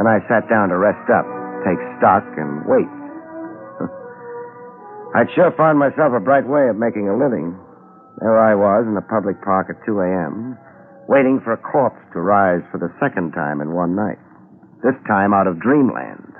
Then 0.00 0.08
I 0.08 0.24
sat 0.24 0.48
down 0.48 0.72
to 0.72 0.80
rest 0.80 1.04
up, 1.12 1.28
take 1.68 1.76
stock, 2.00 2.24
and 2.40 2.64
wait. 2.64 2.88
I'd 5.20 5.28
sure 5.36 5.52
found 5.52 5.76
myself 5.76 6.16
a 6.16 6.24
bright 6.24 6.48
way 6.48 6.72
of 6.72 6.80
making 6.80 7.12
a 7.12 7.20
living. 7.20 7.52
There 8.24 8.40
I 8.40 8.56
was 8.56 8.88
in 8.88 8.96
the 8.96 9.04
public 9.04 9.36
park 9.44 9.68
at 9.68 9.84
2 9.84 10.00
a.m., 10.00 10.56
waiting 11.12 11.44
for 11.44 11.52
a 11.52 11.60
corpse 11.60 12.00
to 12.16 12.24
rise 12.24 12.64
for 12.72 12.80
the 12.80 12.88
second 12.96 13.36
time 13.36 13.60
in 13.60 13.76
one 13.76 13.92
night. 13.92 14.16
This 14.80 14.96
time 15.04 15.36
out 15.36 15.44
of 15.44 15.60
dreamland. 15.60 16.31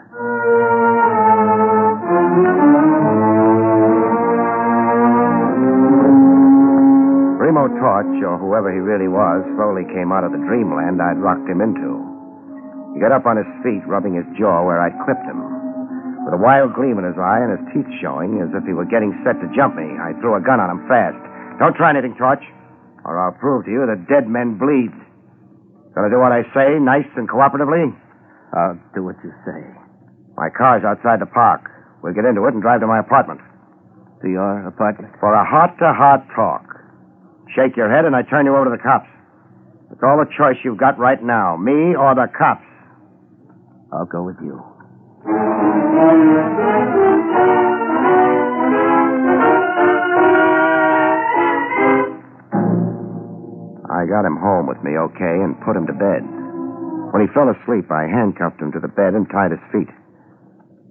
Really 8.92 9.08
was, 9.08 9.40
slowly 9.56 9.88
came 9.88 10.12
out 10.12 10.20
of 10.20 10.36
the 10.36 10.44
dreamland 10.44 11.00
I'd 11.00 11.16
rocked 11.16 11.48
him 11.48 11.64
into. 11.64 11.96
He 12.92 13.00
got 13.00 13.16
up 13.16 13.24
on 13.24 13.40
his 13.40 13.48
feet, 13.64 13.80
rubbing 13.88 14.12
his 14.12 14.28
jaw 14.36 14.60
where 14.68 14.84
I'd 14.84 14.92
clipped 15.08 15.24
him. 15.24 15.40
With 16.28 16.36
a 16.36 16.44
wild 16.44 16.76
gleam 16.76 17.00
in 17.00 17.08
his 17.08 17.16
eye 17.16 17.40
and 17.40 17.56
his 17.56 17.64
teeth 17.72 17.88
showing, 18.04 18.44
as 18.44 18.52
if 18.52 18.68
he 18.68 18.76
were 18.76 18.84
getting 18.84 19.16
set 19.24 19.40
to 19.40 19.48
jump 19.56 19.80
me, 19.80 19.96
I 19.96 20.12
threw 20.20 20.36
a 20.36 20.44
gun 20.44 20.60
on 20.60 20.68
him 20.68 20.84
fast. 20.92 21.16
Don't 21.56 21.72
try 21.72 21.96
anything, 21.96 22.12
Torch, 22.20 22.44
or 23.08 23.16
I'll 23.16 23.32
prove 23.40 23.64
to 23.64 23.72
you 23.72 23.88
that 23.88 24.04
dead 24.12 24.28
men 24.28 24.60
bleed. 24.60 24.92
Gonna 25.96 26.12
do 26.12 26.20
what 26.20 26.36
I 26.36 26.44
say, 26.52 26.76
nice 26.76 27.08
and 27.16 27.24
cooperatively? 27.24 27.96
I'll 28.52 28.76
do 28.92 29.08
what 29.08 29.16
you 29.24 29.32
say. 29.48 29.60
My 30.36 30.52
car's 30.52 30.84
outside 30.84 31.24
the 31.24 31.32
park. 31.32 31.64
We'll 32.04 32.12
get 32.12 32.28
into 32.28 32.44
it 32.44 32.52
and 32.52 32.60
drive 32.60 32.84
to 32.84 32.86
my 32.86 33.00
apartment. 33.00 33.40
To 34.20 34.28
your 34.28 34.68
apartment? 34.68 35.16
For 35.18 35.32
a 35.32 35.44
heart-to-heart 35.44 36.28
talk. 36.36 36.71
Shake 37.54 37.76
your 37.76 37.92
head 37.92 38.04
and 38.04 38.16
I 38.16 38.22
turn 38.22 38.46
you 38.46 38.56
over 38.56 38.64
to 38.64 38.70
the 38.70 38.82
cops. 38.82 39.08
It's 39.92 40.00
all 40.02 40.16
the 40.16 40.30
choice 40.36 40.56
you've 40.64 40.80
got 40.80 40.98
right 40.98 41.22
now, 41.22 41.56
me 41.56 41.94
or 41.94 42.14
the 42.14 42.26
cops. 42.32 42.64
I'll 43.92 44.08
go 44.08 44.24
with 44.24 44.40
you. 44.40 44.56
I 53.92 54.08
got 54.08 54.24
him 54.24 54.40
home 54.40 54.66
with 54.66 54.82
me 54.82 54.96
okay 54.96 55.36
and 55.44 55.60
put 55.60 55.76
him 55.76 55.86
to 55.86 55.92
bed. 55.92 56.24
When 57.12 57.20
he 57.20 57.28
fell 57.36 57.52
asleep, 57.52 57.92
I 57.92 58.08
handcuffed 58.08 58.60
him 58.60 58.72
to 58.72 58.80
the 58.80 58.88
bed 58.88 59.12
and 59.12 59.28
tied 59.28 59.52
his 59.52 59.60
feet. 59.70 59.92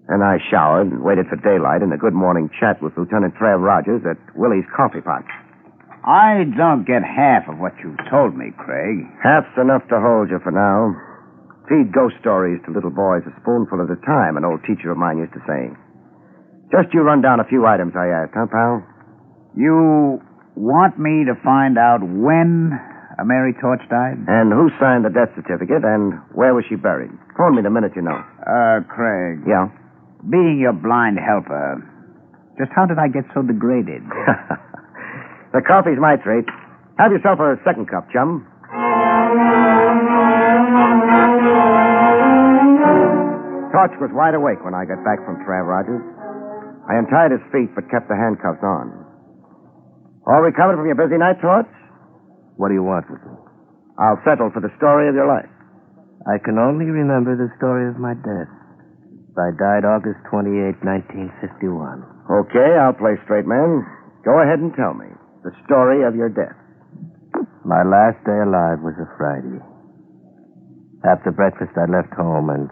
Then 0.07 0.21
I 0.21 0.37
showered 0.51 0.93
and 0.93 1.01
waited 1.01 1.25
for 1.25 1.41
daylight 1.41 1.81
and 1.81 1.91
a 1.91 1.97
good 1.97 2.13
morning 2.13 2.51
chat 2.59 2.81
with 2.83 2.93
Lieutenant 2.97 3.33
Trav 3.33 3.65
Rogers 3.65 4.05
at 4.05 4.17
Willie's 4.37 4.69
Coffee 4.75 5.01
Pot. 5.01 5.25
I 6.01 6.49
don't 6.57 6.81
get 6.87 7.05
half 7.05 7.45
of 7.45 7.61
what 7.61 7.77
you've 7.77 7.99
told 8.09 8.33
me, 8.33 8.49
Craig. 8.57 9.05
Half's 9.21 9.53
enough 9.61 9.85
to 9.93 10.01
hold 10.01 10.33
you 10.33 10.41
for 10.41 10.49
now. 10.49 10.97
Feed 11.69 11.93
ghost 11.93 12.17
stories 12.19 12.57
to 12.65 12.73
little 12.73 12.89
boys 12.89 13.21
a 13.29 13.33
spoonful 13.41 13.79
at 13.85 13.93
a 13.93 13.99
time, 14.01 14.35
an 14.35 14.43
old 14.43 14.65
teacher 14.65 14.89
of 14.89 14.97
mine 14.97 15.21
used 15.21 15.33
to 15.37 15.43
say. 15.45 15.69
Just 16.73 16.89
you 16.93 17.01
run 17.05 17.21
down 17.21 17.39
a 17.39 17.45
few 17.45 17.67
items 17.69 17.93
I 17.93 18.09
asked, 18.09 18.33
huh, 18.33 18.49
pal? 18.49 18.81
You 19.55 20.19
want 20.57 20.97
me 20.97 21.23
to 21.29 21.37
find 21.45 21.77
out 21.77 22.01
when 22.01 22.73
a 23.19 23.23
Mary 23.23 23.53
Torch 23.61 23.81
died? 23.89 24.17
And 24.25 24.49
who 24.51 24.73
signed 24.81 25.05
the 25.05 25.13
death 25.13 25.29
certificate, 25.37 25.85
and 25.85 26.17
where 26.33 26.55
was 26.55 26.65
she 26.67 26.75
buried? 26.75 27.11
Phone 27.37 27.55
me 27.55 27.61
the 27.61 27.69
minute 27.69 27.91
you 27.95 28.01
know. 28.01 28.17
Uh, 28.41 28.81
Craig. 28.89 29.45
Yeah? 29.45 29.69
Being 30.25 30.57
your 30.59 30.73
blind 30.73 31.19
helper, 31.21 31.77
just 32.57 32.71
how 32.73 32.87
did 32.87 32.97
I 32.97 33.07
get 33.07 33.29
so 33.35 33.43
degraded? 33.43 34.01
the 35.51 35.61
coffee's 35.61 35.99
my 35.99 36.15
treat. 36.15 36.47
Have 36.95 37.11
yourself 37.11 37.39
a 37.43 37.59
second 37.67 37.91
cup, 37.91 38.07
chum. 38.11 38.47
Torch 43.71 43.95
was 43.99 44.11
wide 44.15 44.35
awake 44.35 44.63
when 44.63 44.75
I 44.75 44.87
got 44.87 45.03
back 45.03 45.19
from 45.27 45.39
Trav 45.43 45.67
Rogers. 45.67 46.03
I 46.87 46.99
untied 46.99 47.31
his 47.31 47.43
feet 47.51 47.71
but 47.75 47.87
kept 47.91 48.07
the 48.07 48.15
handcuffs 48.15 48.63
on. 48.63 48.91
All 50.27 50.43
recovered 50.43 50.77
from 50.79 50.87
your 50.87 50.99
busy 50.99 51.17
night, 51.17 51.41
Torch? 51.41 51.67
What 52.55 52.69
do 52.69 52.75
you 52.75 52.83
want 52.83 53.09
with 53.09 53.23
me? 53.25 53.35
I'll 53.99 54.21
settle 54.23 54.51
for 54.53 54.61
the 54.61 54.71
story 54.77 55.09
of 55.09 55.15
your 55.15 55.27
life. 55.27 55.49
I 56.29 56.37
can 56.37 56.61
only 56.61 56.85
remember 56.85 57.33
the 57.33 57.49
story 57.57 57.89
of 57.89 57.97
my 57.97 58.13
death. 58.13 58.51
I 59.33 59.49
died 59.57 59.87
August 59.87 60.21
28, 60.29 60.77
1951. 60.85 62.05
Okay, 62.45 62.77
I'll 62.77 62.93
play 62.93 63.17
straight 63.25 63.47
man. 63.47 63.81
Go 64.21 64.37
ahead 64.43 64.59
and 64.59 64.75
tell 64.75 64.93
me 64.93 65.09
the 65.43 65.51
story 65.65 66.05
of 66.05 66.13
your 66.13 66.29
death. 66.29 66.57
My 67.65 67.81
last 67.81 68.21
day 68.25 68.37
alive 68.41 68.81
was 68.81 68.93
a 69.01 69.09
Friday. 69.17 69.57
After 71.01 71.33
breakfast, 71.33 71.73
I 71.77 71.89
left 71.89 72.13
home 72.13 72.49
and 72.53 72.69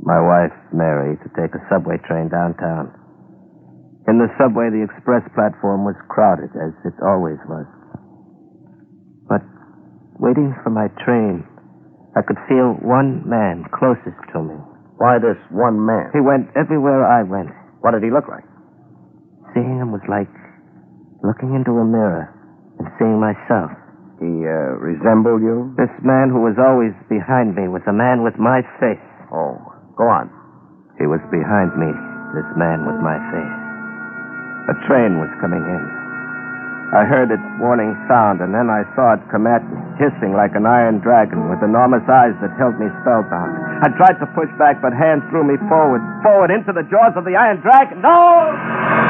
my 0.00 0.20
wife, 0.20 0.52
Mary, 0.72 1.16
to 1.20 1.28
take 1.36 1.52
a 1.52 1.62
subway 1.68 1.96
train 2.08 2.28
downtown. 2.28 2.92
In 4.08 4.20
the 4.20 4.28
subway, 4.36 4.68
the 4.68 4.84
express 4.84 5.24
platform 5.32 5.88
was 5.88 5.96
crowded, 6.12 6.52
as 6.56 6.76
it 6.84 6.96
always 7.00 7.40
was. 7.48 7.64
But 9.28 9.40
waiting 10.20 10.52
for 10.60 10.68
my 10.68 10.92
train, 11.04 11.44
I 12.12 12.20
could 12.20 12.36
feel 12.48 12.76
one 12.84 13.24
man 13.24 13.64
closest 13.72 14.20
to 14.36 14.44
me. 14.44 14.56
Why 15.00 15.16
this 15.16 15.40
one 15.48 15.80
man? 15.80 16.12
He 16.12 16.20
went 16.20 16.52
everywhere 16.52 17.04
I 17.04 17.24
went. 17.24 17.48
What 17.80 17.92
did 17.92 18.04
he 18.04 18.12
look 18.12 18.28
like? 18.28 18.44
Seeing 19.56 19.80
him 19.80 19.92
was 19.92 20.04
like 20.08 20.28
looking 21.24 21.56
into 21.56 21.72
a 21.80 21.86
mirror 21.88 22.28
and 22.78 22.86
seeing 23.00 23.16
myself. 23.16 23.72
He 24.20 24.44
uh, 24.44 24.78
resembled 24.78 25.42
you? 25.42 25.72
This 25.74 25.90
man 26.04 26.30
who 26.30 26.44
was 26.44 26.54
always 26.60 26.94
behind 27.08 27.56
me 27.56 27.66
was 27.66 27.82
a 27.88 27.96
man 27.96 28.22
with 28.22 28.36
my 28.38 28.62
face. 28.78 29.02
Oh, 29.32 29.58
go 29.96 30.06
on. 30.06 30.30
He 31.00 31.08
was 31.10 31.24
behind 31.32 31.74
me, 31.74 31.90
this 32.36 32.46
man 32.54 32.86
with 32.86 33.00
my 33.02 33.18
face. 33.34 33.56
A 34.70 34.76
train 34.86 35.18
was 35.18 35.32
coming 35.42 35.64
in. 35.64 35.84
I 36.94 37.02
heard 37.02 37.34
its 37.34 37.42
warning 37.58 37.90
sound, 38.06 38.38
and 38.38 38.54
then 38.54 38.70
I 38.70 38.86
saw 38.94 39.18
it 39.18 39.22
come 39.26 39.50
at 39.50 39.66
me, 39.66 39.74
hissing 39.98 40.30
like 40.30 40.54
an 40.54 40.62
iron 40.62 41.02
dragon 41.02 41.50
with 41.50 41.58
enormous 41.58 42.06
eyes 42.06 42.38
that 42.38 42.54
held 42.54 42.78
me 42.78 42.86
spellbound. 43.02 43.50
I 43.82 43.90
tried 43.98 44.22
to 44.22 44.30
push 44.30 44.52
back, 44.62 44.78
but 44.78 44.94
hands 44.94 45.26
threw 45.26 45.42
me 45.42 45.58
forward, 45.66 46.04
forward 46.22 46.54
into 46.54 46.70
the 46.70 46.86
jaws 46.86 47.18
of 47.18 47.26
the 47.26 47.34
iron 47.34 47.58
dragon. 47.66 47.98
No! 47.98 49.03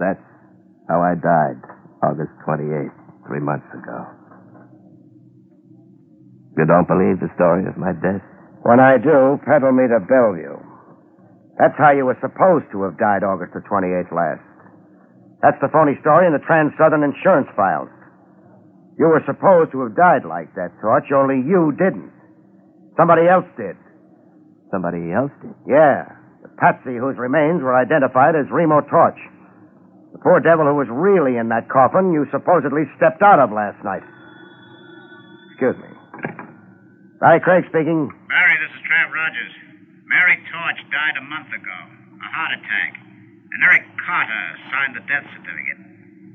That's 0.00 0.24
how 0.88 1.04
I 1.04 1.12
died, 1.12 1.60
August 2.00 2.32
28th, 2.48 2.96
three 3.28 3.44
months 3.44 3.68
ago. 3.76 4.08
You 6.56 6.64
don't 6.64 6.88
believe 6.88 7.20
the 7.20 7.28
story 7.36 7.68
of 7.68 7.76
my 7.76 7.92
death? 7.92 8.24
When 8.64 8.80
I 8.80 8.96
do, 8.96 9.36
peddle 9.44 9.76
me 9.76 9.86
to 9.92 10.00
Bellevue. 10.00 10.56
That's 11.60 11.76
how 11.76 11.92
you 11.92 12.08
were 12.08 12.16
supposed 12.24 12.72
to 12.72 12.88
have 12.88 12.96
died 12.96 13.20
August 13.22 13.52
the 13.52 13.60
28th 13.60 14.08
last. 14.10 14.40
That's 15.44 15.60
the 15.60 15.68
phony 15.68 15.96
story 16.00 16.24
in 16.26 16.32
the 16.32 16.44
Trans 16.48 16.72
Southern 16.80 17.04
insurance 17.04 17.48
files. 17.52 17.92
You 18.96 19.08
were 19.08 19.24
supposed 19.24 19.72
to 19.72 19.84
have 19.84 19.96
died 19.96 20.24
like 20.24 20.52
that, 20.56 20.72
Torch, 20.80 21.08
only 21.12 21.40
you 21.44 21.72
didn't. 21.76 22.12
Somebody 22.96 23.28
else 23.28 23.48
did. 23.56 23.76
Somebody 24.72 25.12
else 25.12 25.32
did? 25.40 25.56
Yeah. 25.68 26.04
The 26.44 26.52
patsy 26.60 26.96
whose 26.96 27.16
remains 27.16 27.60
were 27.60 27.76
identified 27.76 28.36
as 28.36 28.48
Remo 28.52 28.80
Torch. 28.88 29.20
The 30.12 30.18
poor 30.18 30.40
devil 30.40 30.66
who 30.66 30.74
was 30.74 30.90
really 30.90 31.38
in 31.38 31.48
that 31.54 31.70
coffin 31.70 32.12
you 32.12 32.26
supposedly 32.30 32.84
stepped 32.98 33.22
out 33.22 33.38
of 33.38 33.52
last 33.54 33.78
night. 33.84 34.02
Excuse 35.54 35.76
me. 35.78 35.90
Barrie 37.20 37.40
Craig 37.44 37.64
speaking. 37.68 38.10
Barrie, 38.26 38.58
this 38.64 38.72
is 38.74 38.82
Trav 38.88 39.12
Rogers. 39.12 39.54
Mary 40.08 40.36
Torch 40.50 40.80
died 40.90 41.16
a 41.20 41.24
month 41.30 41.52
ago. 41.54 41.78
A 42.20 42.28
heart 42.34 42.52
attack. 42.58 42.92
And 42.98 43.60
Eric 43.70 43.84
Carter 44.02 44.44
signed 44.72 44.94
the 44.96 45.04
death 45.06 45.26
certificate. 45.30 45.80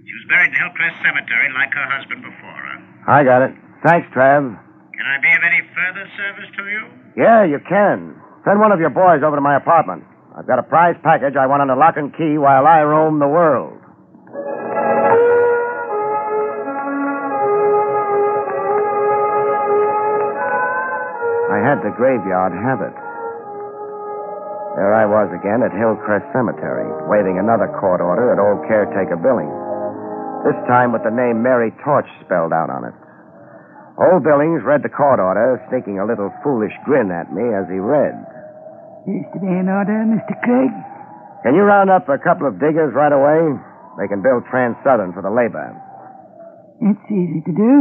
She 0.06 0.14
was 0.14 0.26
buried 0.30 0.54
in 0.54 0.58
Hillcrest 0.62 0.96
Cemetery 1.04 1.50
like 1.58 1.74
her 1.74 1.88
husband 1.90 2.22
before 2.24 2.56
her. 2.56 2.76
I 3.10 3.24
got 3.26 3.42
it. 3.44 3.54
Thanks, 3.84 4.08
Trav. 4.16 4.46
Can 4.96 5.06
I 5.06 5.18
be 5.20 5.32
of 5.36 5.44
any 5.44 5.62
further 5.76 6.06
service 6.16 6.50
to 6.56 6.64
you? 6.70 6.84
Yeah, 7.18 7.44
you 7.44 7.60
can. 7.68 8.16
Send 8.46 8.60
one 8.62 8.72
of 8.72 8.80
your 8.80 8.94
boys 8.94 9.26
over 9.26 9.36
to 9.36 9.42
my 9.42 9.58
apartment. 9.58 10.06
I've 10.36 10.48
got 10.48 10.60
a 10.60 10.68
prize 10.68 11.00
package 11.00 11.40
I 11.40 11.48
want 11.48 11.64
under 11.64 11.80
lock 11.80 11.96
and 11.96 12.12
key 12.12 12.36
while 12.36 12.68
I 12.68 12.84
roam 12.84 13.24
the 13.24 13.32
world. 13.32 13.80
I 21.56 21.64
had 21.64 21.80
the 21.88 21.96
graveyard 21.96 22.52
habit. 22.52 22.92
There 24.76 24.92
I 24.92 25.08
was 25.08 25.32
again 25.32 25.64
at 25.64 25.72
Hillcrest 25.72 26.28
Cemetery, 26.36 26.84
waving 27.08 27.40
another 27.40 27.72
court 27.80 28.04
order 28.04 28.36
at 28.36 28.44
old 28.44 28.68
caretaker 28.68 29.16
Billings. 29.16 29.56
This 30.44 30.60
time 30.68 30.92
with 30.92 31.08
the 31.08 31.16
name 31.16 31.40
Mary 31.40 31.72
Torch 31.80 32.12
spelled 32.28 32.52
out 32.52 32.68
on 32.68 32.84
it. 32.84 32.96
Old 33.96 34.28
Billings 34.28 34.68
read 34.68 34.84
the 34.84 34.92
court 34.92 35.24
order, 35.24 35.64
sneaking 35.72 36.04
a 36.04 36.06
little 36.06 36.28
foolish 36.44 36.76
grin 36.84 37.08
at 37.08 37.32
me 37.32 37.56
as 37.56 37.72
he 37.72 37.80
read. 37.80 38.35
Is 39.06 39.22
to 39.34 39.38
be 39.38 39.46
an 39.46 39.70
order, 39.70 40.02
Mr. 40.02 40.34
Craig? 40.42 40.74
Can 41.46 41.54
you 41.54 41.62
round 41.62 41.94
up 41.94 42.10
a 42.10 42.18
couple 42.18 42.50
of 42.50 42.58
diggers 42.58 42.90
right 42.98 43.14
away? 43.14 43.54
They 44.02 44.10
can 44.10 44.26
build 44.26 44.50
Trans 44.50 44.74
Southern 44.82 45.14
for 45.14 45.22
the 45.22 45.30
labor. 45.30 45.78
It's 46.82 47.06
easy 47.14 47.46
to 47.46 47.54
do. 47.54 47.74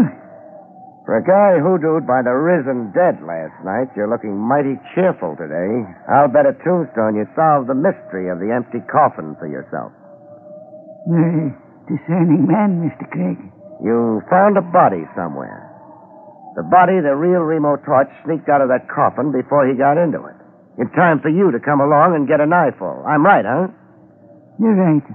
For 1.09 1.17
a 1.17 1.25
guy 1.25 1.57
hoodooed 1.65 2.05
by 2.05 2.21
the 2.21 2.33
risen 2.37 2.93
dead 2.93 3.25
last 3.25 3.57
night, 3.65 3.89
you're 3.97 4.09
looking 4.09 4.37
mighty 4.37 4.77
cheerful 4.93 5.33
today. 5.37 5.89
I'll 6.13 6.29
bet 6.29 6.45
a 6.45 6.53
tombstone 6.61 7.17
you 7.17 7.25
solved 7.33 7.73
the 7.73 7.77
mystery 7.77 8.29
of 8.29 8.37
the 8.37 8.53
empty 8.53 8.85
coffin 8.85 9.33
for 9.41 9.49
yourself. 9.49 9.97
You're 11.09 11.49
a 11.49 11.57
discerning 11.89 12.45
man, 12.45 12.85
Mr. 12.85 13.09
Craig. 13.09 13.41
You 13.81 14.21
found 14.29 14.61
a 14.61 14.65
body 14.65 15.09
somewhere. 15.17 15.73
The 16.57 16.69
body 16.69 17.01
the 17.01 17.17
real 17.17 17.49
Remo 17.49 17.77
Torch 17.81 18.13
sneaked 18.25 18.49
out 18.49 18.61
of 18.61 18.69
that 18.69 18.89
coffin 18.93 19.33
before 19.33 19.67
he 19.67 19.77
got 19.77 19.97
into 19.97 20.21
it. 20.25 20.34
In 20.75 20.91
time 20.91 21.23
for 21.23 21.31
you 21.31 21.55
to 21.55 21.63
come 21.63 21.79
along 21.79 22.19
and 22.19 22.27
get 22.27 22.43
an 22.43 22.51
eyeful. 22.51 23.07
I'm 23.07 23.23
right, 23.23 23.47
huh? 23.47 23.71
You're 24.59 24.75
right. 24.75 25.07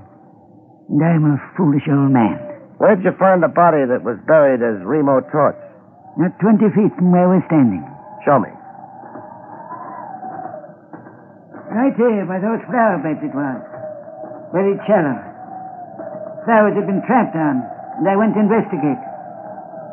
And 0.87 1.01
I'm 1.03 1.35
a 1.35 1.37
foolish 1.59 1.83
old 1.91 2.15
man. 2.15 2.39
Where'd 2.79 3.03
you 3.03 3.11
find 3.19 3.43
the 3.43 3.51
body 3.51 3.83
that 3.83 4.07
was 4.07 4.15
buried 4.23 4.63
as 4.63 4.79
Remo 4.87 5.19
Torch? 5.27 5.59
Not 6.15 6.31
20 6.39 6.63
feet 6.71 6.95
from 6.95 7.11
where 7.11 7.27
we're 7.27 7.43
standing. 7.51 7.83
Show 8.23 8.39
me. 8.39 8.51
Right 11.75 11.95
here, 11.99 12.23
by 12.23 12.39
those 12.39 12.63
flower 12.71 13.03
beds 13.03 13.19
it 13.19 13.35
was. 13.35 13.59
Very 14.55 14.79
shallow. 14.87 15.19
Flowers 16.47 16.73
had 16.79 16.87
been 16.87 17.03
tramped 17.03 17.35
on, 17.35 17.61
and 17.99 18.07
I 18.07 18.15
went 18.15 18.33
to 18.33 18.41
investigate. 18.41 18.97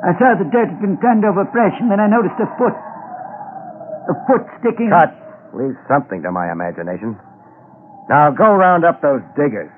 I 0.06 0.14
saw 0.14 0.38
the 0.38 0.46
dirt 0.46 0.70
had 0.70 0.78
been 0.78 0.96
turned 1.02 1.26
over 1.26 1.42
fresh, 1.50 1.74
and 1.82 1.90
then 1.90 1.98
I 1.98 2.06
noticed 2.06 2.38
a 2.38 2.46
foot. 2.54 2.76
A 4.08 4.14
foot 4.30 4.46
sticking. 4.62 4.94
Cut. 4.94 5.25
Leave 5.56 5.72
something 5.88 6.20
to 6.20 6.30
my 6.30 6.52
imagination. 6.52 7.16
Now 8.12 8.28
go 8.28 8.52
round 8.52 8.84
up 8.84 9.00
those 9.00 9.24
diggers. 9.40 9.72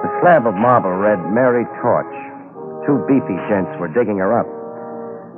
The 0.00 0.10
slab 0.24 0.48
of 0.48 0.56
marble 0.56 0.96
read 0.96 1.20
Mary 1.28 1.68
Torch. 1.84 2.14
Two 2.88 3.04
beefy 3.04 3.36
gents 3.52 3.76
were 3.76 3.92
digging 3.92 4.16
her 4.16 4.32
up. 4.32 4.48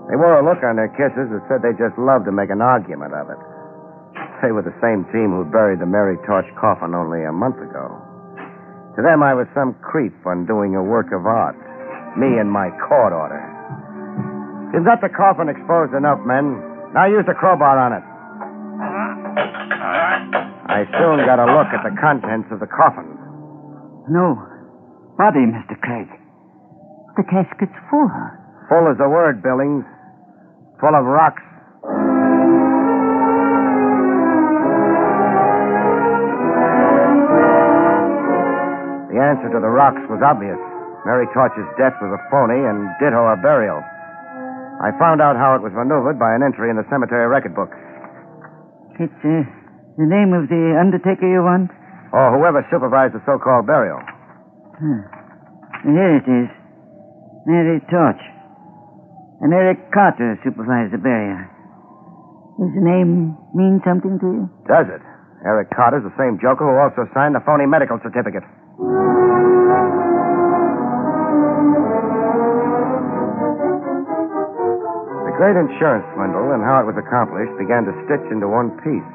They 0.07 0.15
wore 0.15 0.39
a 0.39 0.47
look 0.47 0.63
on 0.63 0.79
their 0.79 0.95
kisses 0.95 1.35
that 1.35 1.43
said 1.51 1.67
they 1.67 1.75
just 1.75 1.99
loved 1.99 2.31
to 2.31 2.33
make 2.33 2.55
an 2.55 2.63
argument 2.63 3.11
of 3.11 3.27
it. 3.35 3.41
They 4.39 4.55
were 4.55 4.63
the 4.63 4.77
same 4.79 5.03
team 5.11 5.35
who 5.35 5.43
buried 5.51 5.81
the 5.83 5.91
Mary 5.91 6.15
Torch 6.31 6.47
coffin 6.55 6.95
only 6.95 7.25
a 7.27 7.33
month 7.33 7.59
ago. 7.59 8.14
To 8.97 9.03
them, 9.03 9.23
I 9.23 9.35
was 9.35 9.51
some 9.55 9.75
creep 9.83 10.15
undoing 10.25 10.79
a 10.79 10.83
work 10.83 11.11
of 11.11 11.27
art. 11.27 11.59
Me 12.15 12.39
and 12.39 12.47
my 12.47 12.71
court 12.87 13.11
order. 13.11 13.43
You've 14.71 14.87
got 14.87 15.03
the 15.03 15.11
coffin 15.11 15.51
exposed 15.51 15.95
enough, 15.95 16.23
men. 16.23 16.59
Now 16.95 17.07
use 17.11 17.27
the 17.27 17.35
crowbar 17.35 17.75
on 17.79 17.93
it. 17.95 18.05
I 20.75 20.87
soon 20.99 21.23
got 21.27 21.39
a 21.39 21.47
look 21.47 21.71
at 21.75 21.83
the 21.83 21.95
contents 21.99 22.51
of 22.51 22.59
the 22.59 22.71
coffin. 22.71 23.07
No. 24.11 24.39
Body, 25.19 25.47
Mr. 25.47 25.79
Craig. 25.79 26.11
The 27.17 27.23
casket's 27.31 27.79
full. 27.91 28.11
Full 28.69 28.91
is 28.91 28.99
the 28.99 29.09
word, 29.11 29.43
Billings. 29.43 29.87
Full 30.83 30.95
of 30.95 31.07
rocks. 31.07 31.43
Answer 39.35 39.51
to 39.51 39.59
the 39.59 39.67
rocks 39.67 39.99
was 40.07 40.23
obvious. 40.23 40.59
Mary 41.03 41.27
Torch's 41.35 41.67
death 41.75 41.99
was 41.99 42.15
a 42.15 42.23
phony, 42.31 42.63
and 42.63 42.87
ditto 43.03 43.19
her 43.19 43.37
burial. 43.43 43.83
I 44.79 44.95
found 44.97 45.19
out 45.19 45.35
how 45.35 45.59
it 45.59 45.63
was 45.63 45.75
maneuvered 45.75 46.23
by 46.23 46.35
an 46.39 46.47
entry 46.47 46.71
in 46.71 46.79
the 46.79 46.87
cemetery 46.87 47.27
record 47.27 47.55
book. 47.55 47.71
It's 49.03 49.23
uh, 49.27 49.43
the 49.99 50.07
name 50.07 50.31
of 50.31 50.47
the 50.47 50.79
undertaker 50.79 51.27
you 51.27 51.43
want? 51.43 51.71
Or 52.15 52.31
whoever 52.39 52.63
supervised 52.71 53.15
the 53.15 53.23
so-called 53.27 53.67
burial. 53.67 53.99
Huh. 54.79 55.03
Here 55.83 56.23
it 56.23 56.27
is. 56.31 56.49
Mary 57.47 57.83
Torch. 57.91 58.23
And 59.43 59.51
Eric 59.51 59.91
Carter 59.91 60.39
supervised 60.47 60.95
the 60.95 61.03
burial. 61.03 61.43
Does 62.55 62.71
the 62.71 62.87
name 62.87 63.35
mean 63.53 63.83
something 63.83 64.15
to 64.23 64.29
you? 64.31 64.45
Does 64.71 64.87
it? 64.95 65.03
Eric 65.45 65.75
Carter's 65.75 66.07
the 66.07 66.15
same 66.17 66.39
joker 66.41 66.65
who 66.65 66.79
also 66.79 67.05
signed 67.13 67.35
the 67.35 67.43
phony 67.43 67.67
medical 67.67 67.99
certificate. 67.99 68.47
Great 75.45 75.61
insurance 75.61 76.09
swindle 76.17 76.57
and 76.57 76.65
how 76.65 76.81
it 76.81 76.89
was 76.89 76.97
accomplished 76.97 77.53
began 77.61 77.85
to 77.85 77.93
stitch 78.09 78.25
into 78.33 78.49
one 78.49 78.73
piece. 78.81 79.11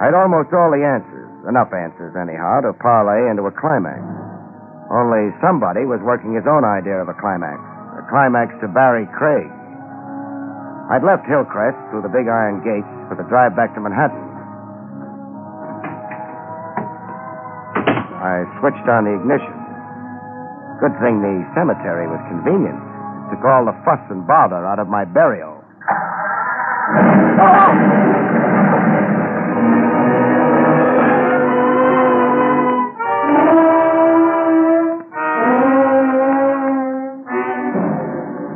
I 0.00 0.08
had 0.08 0.16
almost 0.16 0.48
all 0.56 0.72
the 0.72 0.80
answers, 0.80 1.28
enough 1.44 1.68
answers 1.76 2.16
anyhow, 2.16 2.64
to 2.64 2.72
parlay 2.80 3.28
into 3.28 3.44
a 3.44 3.52
climax. 3.52 4.00
Only 4.88 5.28
somebody 5.44 5.84
was 5.84 6.00
working 6.00 6.32
his 6.32 6.48
own 6.48 6.64
idea 6.64 6.96
of 7.04 7.12
a 7.12 7.16
climax, 7.20 7.60
a 8.00 8.04
climax 8.08 8.56
to 8.64 8.72
Barrie 8.72 9.04
Craig. 9.12 9.44
I'd 10.88 11.04
left 11.04 11.28
Hillcrest 11.28 11.76
through 11.92 12.00
the 12.00 12.08
big 12.08 12.24
iron 12.24 12.64
gates 12.64 12.88
for 13.12 13.20
the 13.20 13.28
drive 13.28 13.52
back 13.52 13.76
to 13.76 13.80
Manhattan. 13.84 14.24
I 18.24 18.48
switched 18.64 18.88
on 18.88 19.04
the 19.04 19.20
ignition. 19.20 19.52
Good 20.80 20.96
thing 21.04 21.20
the 21.20 21.44
cemetery 21.52 22.08
was 22.08 22.24
convenient. 22.32 22.89
Took 23.30 23.44
all 23.44 23.64
the 23.64 23.78
fuss 23.86 24.02
and 24.10 24.26
bother 24.26 24.66
out 24.66 24.80
of 24.80 24.88
my 24.88 25.04
burial. 25.04 25.62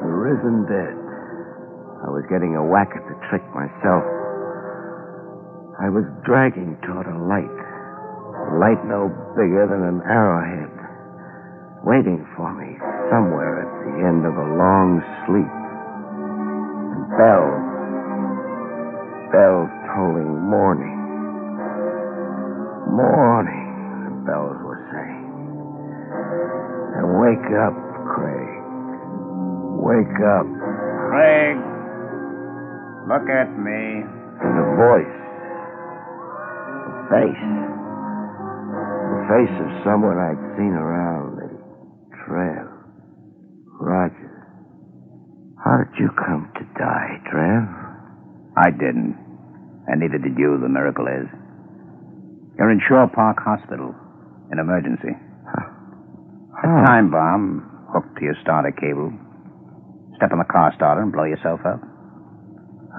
Risen 0.02 0.66
dead. 0.66 0.96
I 2.02 2.10
was 2.10 2.24
getting 2.28 2.56
a 2.56 2.64
whack 2.64 2.90
at 2.96 3.04
the 3.06 3.16
trick 3.30 3.44
myself. 3.54 4.04
I 5.80 5.88
was 5.88 6.04
dragging 6.26 6.76
toward 6.84 7.06
a 7.06 7.18
light. 7.30 7.58
A 8.50 8.58
light 8.58 8.82
no 8.84 9.08
bigger 9.38 9.66
than 9.70 9.82
an 9.86 10.02
arrowhead. 10.02 10.72
Waiting 11.84 12.26
for 12.36 12.52
me 12.54 12.74
somewhere 13.10 13.64
at 13.64 13.70
the 13.84 13.94
end 14.06 14.24
of 14.24 14.34
a 14.36 14.48
long 14.56 15.00
sleep. 15.26 15.54
And 16.94 17.04
bells. 17.16 17.64
Bells 19.32 19.72
tolling 19.92 20.34
morning. 20.46 20.94
Morning, 22.94 23.66
the 24.06 24.14
bells 24.22 24.58
were 24.62 24.78
saying. 24.94 25.26
And 26.94 27.06
wake 27.18 27.48
up, 27.58 27.74
Craig. 28.14 28.62
Wake 29.82 30.18
up. 30.22 30.46
Craig, 31.10 31.58
look 33.10 33.26
at 33.26 33.50
me. 33.58 34.06
And 34.40 34.54
the 34.54 34.68
voice. 34.78 35.18
The 36.86 36.94
face. 37.10 37.46
The 39.10 39.20
face 39.28 39.56
of 39.58 39.70
someone 39.82 40.18
I'd 40.18 40.38
seen 40.56 40.74
around. 40.78 41.36
The 41.38 41.54
Trav. 42.24 42.73
Rogers. 43.80 44.30
How 45.64 45.84
did 45.84 45.98
you 45.98 46.10
come 46.16 46.50
to 46.54 46.64
die, 46.78 47.20
Trav? 47.30 47.64
I 48.56 48.70
didn't. 48.70 49.16
And 49.86 50.00
neither 50.00 50.18
did 50.18 50.38
you, 50.38 50.58
the 50.60 50.68
miracle 50.68 51.06
is. 51.06 51.28
You're 52.58 52.70
in 52.70 52.80
Shore 52.88 53.10
Park 53.14 53.38
Hospital. 53.40 53.94
In 54.52 54.58
emergency. 54.58 55.16
A 56.64 56.66
time 56.86 57.10
bomb 57.10 57.64
hooked 57.92 58.16
to 58.18 58.24
your 58.24 58.36
starter 58.40 58.72
cable. 58.72 59.12
Step 60.16 60.32
on 60.32 60.38
the 60.38 60.48
car 60.52 60.72
starter 60.76 61.02
and 61.02 61.12
blow 61.12 61.24
yourself 61.24 61.60
up. 61.66 61.82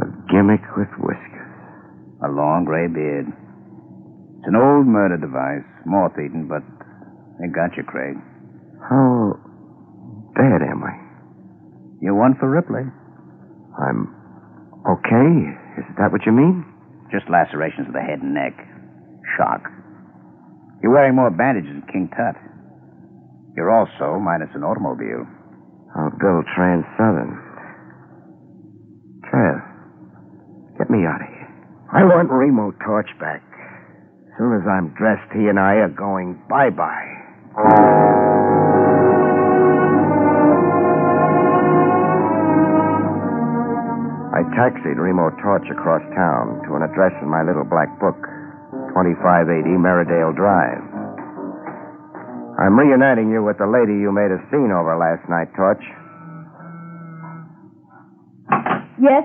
A 0.02 0.06
gimmick 0.30 0.62
with 0.76 0.90
whiskers. 1.00 1.54
A 2.26 2.30
long 2.30 2.66
gray 2.66 2.88
beard. 2.88 3.26
It's 3.26 4.48
an 4.48 4.56
old 4.56 4.86
murder 4.86 5.18
device, 5.18 5.66
moth 5.86 6.14
eaten, 6.20 6.46
but 6.50 6.62
they 7.40 7.48
got 7.48 7.78
you, 7.78 7.84
Craig. 7.84 8.18
How 8.90 9.40
bad 10.36 10.62
am 10.62 10.84
I? 10.84 10.94
You're 12.02 12.16
one 12.16 12.36
for 12.40 12.50
Ripley. 12.50 12.84
I'm 13.80 14.12
okay? 14.86 15.32
Is 15.80 15.88
that 15.98 16.12
what 16.12 16.26
you 16.26 16.32
mean? 16.32 16.64
Just 17.12 17.30
lacerations 17.30 17.88
of 17.88 17.94
the 17.94 18.04
head 18.04 18.20
and 18.20 18.34
neck. 18.34 18.56
Shock. 19.38 19.68
You're 20.84 20.94
wearing 20.94 21.16
more 21.16 21.32
bandages 21.32 21.72
than 21.72 21.88
King 21.92 22.10
Tut. 22.12 22.36
You're 23.56 23.72
also 23.72 24.20
minus 24.20 24.52
an 24.54 24.64
automobile. 24.64 25.26
I'll 25.96 26.12
go 26.20 26.44
Trans 26.54 26.84
Southern. 27.00 27.40
Trav, 29.32 29.58
get 30.78 30.90
me 30.90 31.08
out 31.08 31.24
of 31.24 31.28
here. 31.28 31.50
I 31.94 32.04
want 32.04 32.30
Remo 32.30 32.72
Torch 32.86 33.10
back. 33.20 33.42
As 34.28 34.38
soon 34.38 34.54
as 34.60 34.68
I'm 34.68 34.94
dressed, 35.00 35.32
he 35.32 35.48
and 35.48 35.58
I 35.58 35.76
are 35.76 35.90
going 35.90 36.42
bye 36.50 36.70
I 44.36 44.44
taxied 44.52 45.00
Remo 45.00 45.32
Torch 45.40 45.64
across 45.72 46.04
town 46.12 46.60
to 46.68 46.76
an 46.76 46.84
address 46.84 47.16
in 47.24 47.30
my 47.32 47.40
little 47.42 47.64
black 47.64 47.88
book 48.04 48.20
2580 48.92 49.80
Meridale 49.80 50.36
Drive. 50.36 50.84
I'm 52.60 52.76
reuniting 52.76 53.32
you 53.32 53.44
with 53.44 53.58
the 53.60 53.68
lady 53.68 53.96
you 53.96 54.12
made 54.12 54.32
a 54.32 54.40
scene 54.52 54.72
over 54.76 54.96
last 55.00 55.24
night, 55.32 55.48
Torch. 55.56 55.84
Yes, 59.00 59.24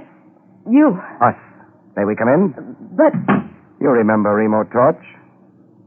you. 0.70 0.98
Us. 1.22 1.38
May 1.96 2.04
we 2.06 2.14
come 2.14 2.30
in? 2.30 2.54
But, 2.94 3.14
You 3.82 3.90
remember 3.90 4.34
Remo 4.34 4.62
Torch? 4.70 5.02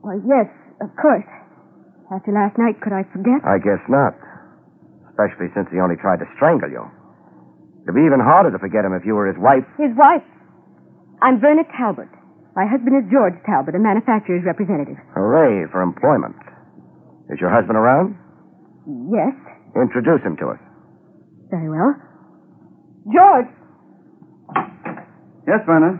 well, 0.03 0.19
yes, 0.27 0.51
of 0.83 0.91
course. 0.99 1.23
After 2.11 2.31
last 2.35 2.57
night, 2.59 2.79
could 2.83 2.91
I 2.91 3.03
forget? 3.15 3.39
I 3.47 3.55
guess 3.59 3.79
not. 3.87 4.15
Especially 5.11 5.47
since 5.55 5.67
he 5.71 5.79
only 5.79 5.95
tried 5.95 6.19
to 6.19 6.27
strangle 6.35 6.69
you. 6.69 6.83
It'd 7.83 7.95
be 7.95 8.05
even 8.07 8.19
harder 8.23 8.51
to 8.51 8.59
forget 8.59 8.85
him 8.85 8.93
if 8.95 9.03
you 9.05 9.13
were 9.15 9.27
his 9.27 9.35
wife. 9.39 9.67
His 9.77 9.91
wife. 9.99 10.23
I'm 11.21 11.39
Verna 11.39 11.63
Talbot. 11.77 12.07
My 12.55 12.63
husband 12.69 12.95
is 12.95 13.03
George 13.11 13.33
Talbot, 13.45 13.75
a 13.75 13.79
manufacturer's 13.81 14.45
representative. 14.45 14.95
Hooray 15.15 15.67
for 15.71 15.81
employment. 15.81 16.35
Is 17.33 17.39
your 17.41 17.49
husband 17.51 17.75
around? 17.77 18.15
Yes, 19.11 19.33
Introduce 19.75 20.21
him 20.21 20.37
to 20.37 20.53
us. 20.53 20.61
very 21.49 21.67
well. 21.69 21.95
George, 23.11 23.49
Yes, 25.47 25.59
Verna. 25.65 25.99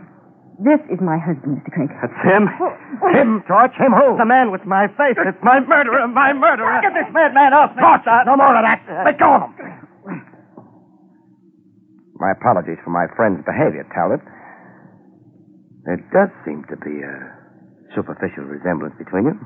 this 0.62 0.80
is 0.88 1.00
my 1.04 1.18
husband, 1.20 1.58
Mr. 1.60 1.68
Craig. 1.74 1.90
That's 2.00 2.16
him. 2.24 2.48
Oh. 2.60 2.72
Him, 3.12 3.42
George. 3.48 3.72
Him 3.76 3.92
who? 3.92 4.16
The 4.16 4.24
man 4.24 4.48
with 4.52 4.64
my 4.64 4.86
face. 4.96 5.18
It's 5.20 5.42
my 5.42 5.60
murderer. 5.60 6.06
My 6.08 6.32
murderer. 6.32 6.80
Get 6.80 6.94
this 6.94 7.10
madman 7.12 7.52
off 7.52 7.74
me. 7.76 7.82
Torch. 7.82 8.06
No 8.24 8.36
more 8.36 8.56
of 8.56 8.62
that. 8.64 8.80
Uh, 8.88 9.04
Let 9.04 9.18
go 9.18 9.28
of 9.36 9.42
him. 9.52 10.22
My 12.20 12.30
apologies 12.30 12.78
for 12.84 12.90
my 12.94 13.06
friend's 13.18 13.42
behavior, 13.42 13.82
Talbot. 13.90 14.22
There 15.84 16.00
does 16.14 16.30
seem 16.46 16.64
to 16.70 16.76
be 16.80 17.02
a 17.02 17.14
superficial 17.92 18.46
resemblance 18.48 18.94
between 18.96 19.28
you. 19.28 19.36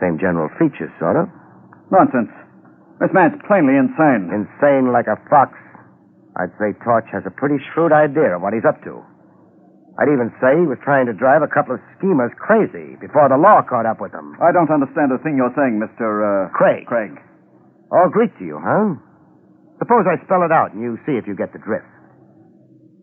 Same 0.00 0.18
general 0.20 0.48
features, 0.60 0.92
sort 1.00 1.16
of. 1.16 1.26
Nonsense. 1.90 2.30
This 3.00 3.10
man's 3.12 3.36
plainly 3.48 3.74
insane. 3.74 4.30
Insane 4.30 4.92
like 4.92 5.10
a 5.10 5.18
fox. 5.26 5.56
I'd 6.38 6.54
say 6.56 6.72
Torch 6.84 7.08
has 7.12 7.24
a 7.26 7.34
pretty 7.34 7.58
shrewd 7.72 7.92
idea 7.92 8.36
of 8.36 8.42
what 8.42 8.54
he's 8.54 8.64
up 8.64 8.80
to. 8.84 9.02
I'd 10.00 10.08
even 10.08 10.32
say 10.40 10.56
he 10.56 10.64
was 10.64 10.80
trying 10.80 11.04
to 11.04 11.12
drive 11.12 11.44
a 11.44 11.50
couple 11.52 11.76
of 11.76 11.82
schemers 11.98 12.32
crazy 12.40 12.96
before 12.96 13.28
the 13.28 13.36
law 13.36 13.60
caught 13.60 13.84
up 13.84 14.00
with 14.00 14.12
them. 14.16 14.32
I 14.40 14.48
don't 14.48 14.72
understand 14.72 15.12
a 15.12 15.20
thing 15.20 15.36
you're 15.36 15.52
saying, 15.52 15.76
Mr. 15.76 16.08
Uh, 16.24 16.48
Craig. 16.56 16.88
Craig. 16.88 17.12
All 17.92 18.08
Greek 18.08 18.32
to 18.40 18.44
you, 18.44 18.56
huh? 18.56 18.96
Suppose 19.82 20.06
I 20.06 20.14
spell 20.22 20.46
it 20.46 20.54
out 20.54 20.70
and 20.70 20.78
you 20.78 20.94
see 21.02 21.18
if 21.18 21.26
you 21.26 21.34
get 21.34 21.50
the 21.50 21.58
drift. 21.58 21.90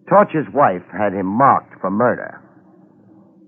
Torch's 0.07 0.47
wife 0.55 0.87
had 0.95 1.11
him 1.11 1.27
marked 1.27 1.75
for 1.83 1.91
murder. 1.91 2.39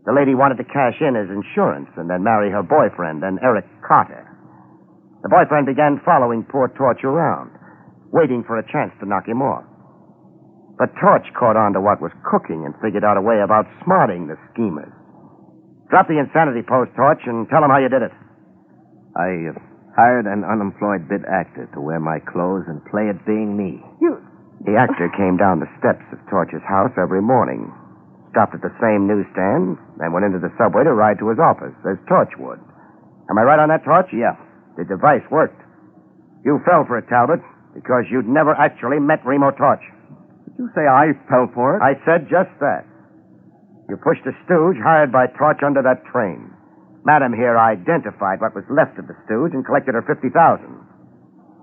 The 0.03 0.11
lady 0.11 0.35
wanted 0.35 0.59
to 0.59 0.67
cash 0.67 0.99
in 0.99 1.15
his 1.15 1.31
insurance 1.31 1.87
and 1.95 2.11
then 2.11 2.27
marry 2.27 2.51
her 2.51 2.59
boyfriend, 2.59 3.23
then 3.23 3.39
Eric 3.39 3.63
Carter. 3.87 4.27
The 5.23 5.31
boyfriend 5.31 5.63
began 5.63 6.03
following 6.03 6.43
poor 6.43 6.67
Torch 6.75 7.07
around, 7.07 7.55
waiting 8.11 8.43
for 8.43 8.59
a 8.59 8.67
chance 8.67 8.91
to 8.99 9.07
knock 9.07 9.31
him 9.31 9.39
off. 9.39 9.63
But 10.75 10.91
Torch 10.99 11.23
caught 11.31 11.55
on 11.55 11.71
to 11.71 11.79
what 11.79 12.03
was 12.03 12.11
cooking 12.27 12.67
and 12.67 12.75
figured 12.83 13.07
out 13.07 13.15
a 13.15 13.23
way 13.23 13.39
of 13.39 13.47
outsmarting 13.47 14.27
the 14.27 14.35
schemers. 14.51 14.91
Drop 15.87 16.11
the 16.11 16.19
insanity 16.19 16.67
post, 16.67 16.91
Torch, 16.99 17.23
and 17.23 17.47
tell 17.47 17.61
them 17.63 17.71
how 17.71 17.79
you 17.79 17.87
did 17.87 18.03
it. 18.03 18.11
I 19.15 19.55
uh, 19.55 19.70
hired 19.95 20.25
an 20.25 20.43
unemployed 20.47 21.07
bit 21.07 21.21
actor 21.27 21.67
to 21.73 21.81
wear 21.81 21.99
my 21.99 22.19
clothes 22.19 22.67
and 22.67 22.83
play 22.87 23.09
at 23.11 23.25
being 23.25 23.55
me. 23.57 23.83
You. 23.99 24.19
The 24.63 24.77
actor 24.77 25.09
came 25.17 25.35
down 25.35 25.59
the 25.59 25.71
steps 25.81 26.05
of 26.13 26.21
Torch's 26.29 26.63
house 26.63 26.93
every 26.95 27.21
morning, 27.21 27.73
stopped 28.29 28.55
at 28.55 28.61
the 28.61 28.73
same 28.79 29.09
newsstand, 29.09 29.75
then 29.97 30.13
went 30.13 30.25
into 30.25 30.39
the 30.39 30.53
subway 30.55 30.85
to 30.85 30.93
ride 30.93 31.19
to 31.19 31.29
his 31.29 31.41
office, 31.41 31.75
as 31.83 31.97
Torch 32.07 32.31
would. 32.37 32.61
Am 33.29 33.37
I 33.37 33.43
right 33.43 33.59
on 33.59 33.69
that, 33.69 33.83
Torch? 33.83 34.07
Yeah. 34.13 34.37
The 34.77 34.85
device 34.85 35.25
worked. 35.31 35.59
You 36.45 36.61
fell 36.63 36.85
for 36.87 36.97
it, 36.97 37.09
Talbot, 37.09 37.41
because 37.73 38.05
you'd 38.09 38.27
never 38.27 38.55
actually 38.55 38.99
met 38.99 39.25
Remo 39.25 39.51
Torch. 39.51 39.83
Did 40.47 40.55
you 40.57 40.69
say 40.75 40.87
I 40.87 41.11
fell 41.27 41.51
for 41.53 41.75
it? 41.75 41.81
I 41.83 41.99
said 42.05 42.31
just 42.31 42.53
that. 42.63 42.87
You 43.89 43.97
pushed 43.99 44.23
a 44.23 44.31
stooge 44.45 44.79
hired 44.79 45.11
by 45.11 45.27
Torch 45.35 45.59
under 45.65 45.81
that 45.83 46.05
train. 46.07 46.53
Madam 47.03 47.33
here 47.33 47.57
identified 47.57 48.41
what 48.41 48.53
was 48.53 48.67
left 48.69 48.99
of 49.01 49.07
the 49.09 49.17
stooge 49.25 49.53
and 49.57 49.65
collected 49.65 49.97
her 49.97 50.05
50000 50.05 50.29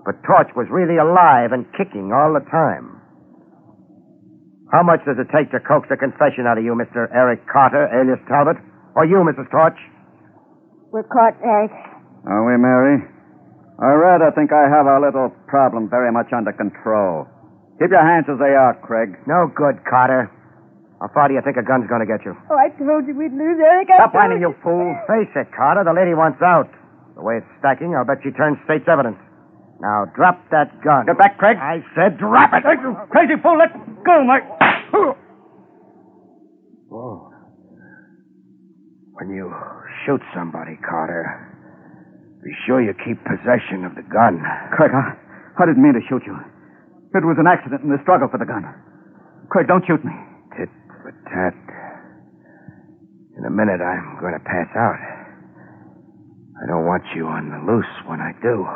But 0.03 0.19
Torch 0.27 0.51
was 0.55 0.67
really 0.69 0.99
alive 0.99 1.55
and 1.55 1.69
kicking 1.79 2.11
all 2.11 2.35
the 2.35 2.43
time. 2.51 2.99
How 4.71 4.83
much 4.83 5.01
does 5.07 5.17
it 5.17 5.31
take 5.33 5.49
to 5.51 5.59
coax 5.63 5.87
a 5.89 5.97
confession 5.97 6.45
out 6.45 6.59
of 6.59 6.63
you, 6.63 6.77
Mr. 6.77 7.09
Eric 7.09 7.47
Carter, 7.47 7.89
alias 7.89 8.21
Talbot? 8.27 8.57
Or 8.95 9.05
you, 9.05 9.23
Mrs. 9.25 9.49
Torch? 9.49 9.79
We're 10.91 11.07
caught, 11.09 11.39
Eric. 11.41 11.71
Are 12.27 12.43
we, 12.45 12.53
Mary? 12.59 13.01
I 13.79 13.95
rather 13.95 14.29
think 14.35 14.51
I 14.51 14.67
have 14.67 14.85
our 14.85 14.99
little 14.99 15.31
problem 15.47 15.89
very 15.89 16.11
much 16.11 16.29
under 16.35 16.51
control. 16.51 17.25
Keep 17.79 17.95
your 17.95 18.03
hands 18.03 18.27
as 18.27 18.37
they 18.37 18.53
are, 18.53 18.75
Craig. 18.83 19.15
No 19.25 19.47
good, 19.47 19.79
Carter. 19.89 20.29
How 20.99 21.07
far 21.15 21.31
do 21.31 21.33
you 21.33 21.41
think 21.41 21.55
a 21.55 21.63
gun's 21.63 21.87
going 21.87 22.03
to 22.03 22.09
get 22.09 22.27
you? 22.27 22.35
Oh, 22.51 22.59
I 22.59 22.67
told 22.75 23.07
you 23.07 23.15
we'd 23.15 23.31
lose, 23.31 23.55
Eric. 23.55 23.87
I 23.87 24.03
Stop 24.03 24.13
whining, 24.13 24.43
you 24.43 24.51
fool. 24.59 24.83
Face 25.07 25.31
it, 25.31 25.47
Carter. 25.55 25.87
The 25.87 25.95
lady 25.95 26.11
wants 26.11 26.43
out. 26.43 26.67
The 27.15 27.23
way 27.23 27.39
it's 27.39 27.47
stacking, 27.59 27.95
I'll 27.95 28.03
bet 28.03 28.19
she 28.19 28.35
turns 28.35 28.59
state's 28.67 28.87
evidence. 28.87 29.15
Now, 29.79 30.11
drop 30.11 30.43
that 30.51 30.75
gun. 30.83 31.07
Get 31.07 31.17
back, 31.17 31.39
Craig. 31.39 31.55
I 31.55 31.79
said 31.95 32.19
drop 32.19 32.51
it. 32.51 32.67
You 32.67 32.99
crazy 33.11 33.39
fool. 33.39 33.55
Let 33.55 33.71
go, 34.03 34.27
my... 34.27 34.43
Whoa. 36.91 37.31
When 39.15 39.29
you 39.31 39.47
shoot 40.03 40.19
somebody, 40.35 40.75
Carter, 40.83 41.23
be 42.43 42.51
sure 42.67 42.83
you 42.83 42.91
keep 43.07 43.23
possession 43.23 43.87
of 43.87 43.95
the 43.95 44.03
gun. 44.03 44.43
Craig, 44.75 44.91
I, 44.91 45.15
I 45.15 45.65
didn't 45.65 45.83
mean 45.83 45.95
to 45.95 46.03
shoot 46.11 46.23
you. 46.27 46.35
It 47.15 47.23
was 47.23 47.39
an 47.39 47.47
accident 47.47 47.83
in 47.83 47.89
the 47.89 47.99
struggle 48.03 48.27
for 48.27 48.37
the 48.37 48.45
gun. 48.45 48.67
Craig, 49.47 49.67
don't 49.67 49.83
shoot 49.87 50.03
me. 50.03 50.11
Tat. 51.29 51.53
In 53.37 53.45
a 53.45 53.49
minute, 53.49 53.81
I'm 53.81 54.19
going 54.19 54.33
to 54.33 54.43
pass 54.43 54.67
out. 54.75 54.99
I 56.61 56.67
don't 56.67 56.85
want 56.85 57.03
you 57.15 57.25
on 57.27 57.49
the 57.49 57.71
loose 57.71 57.93
when 58.05 58.19
I 58.19 58.33
do. 58.41 58.67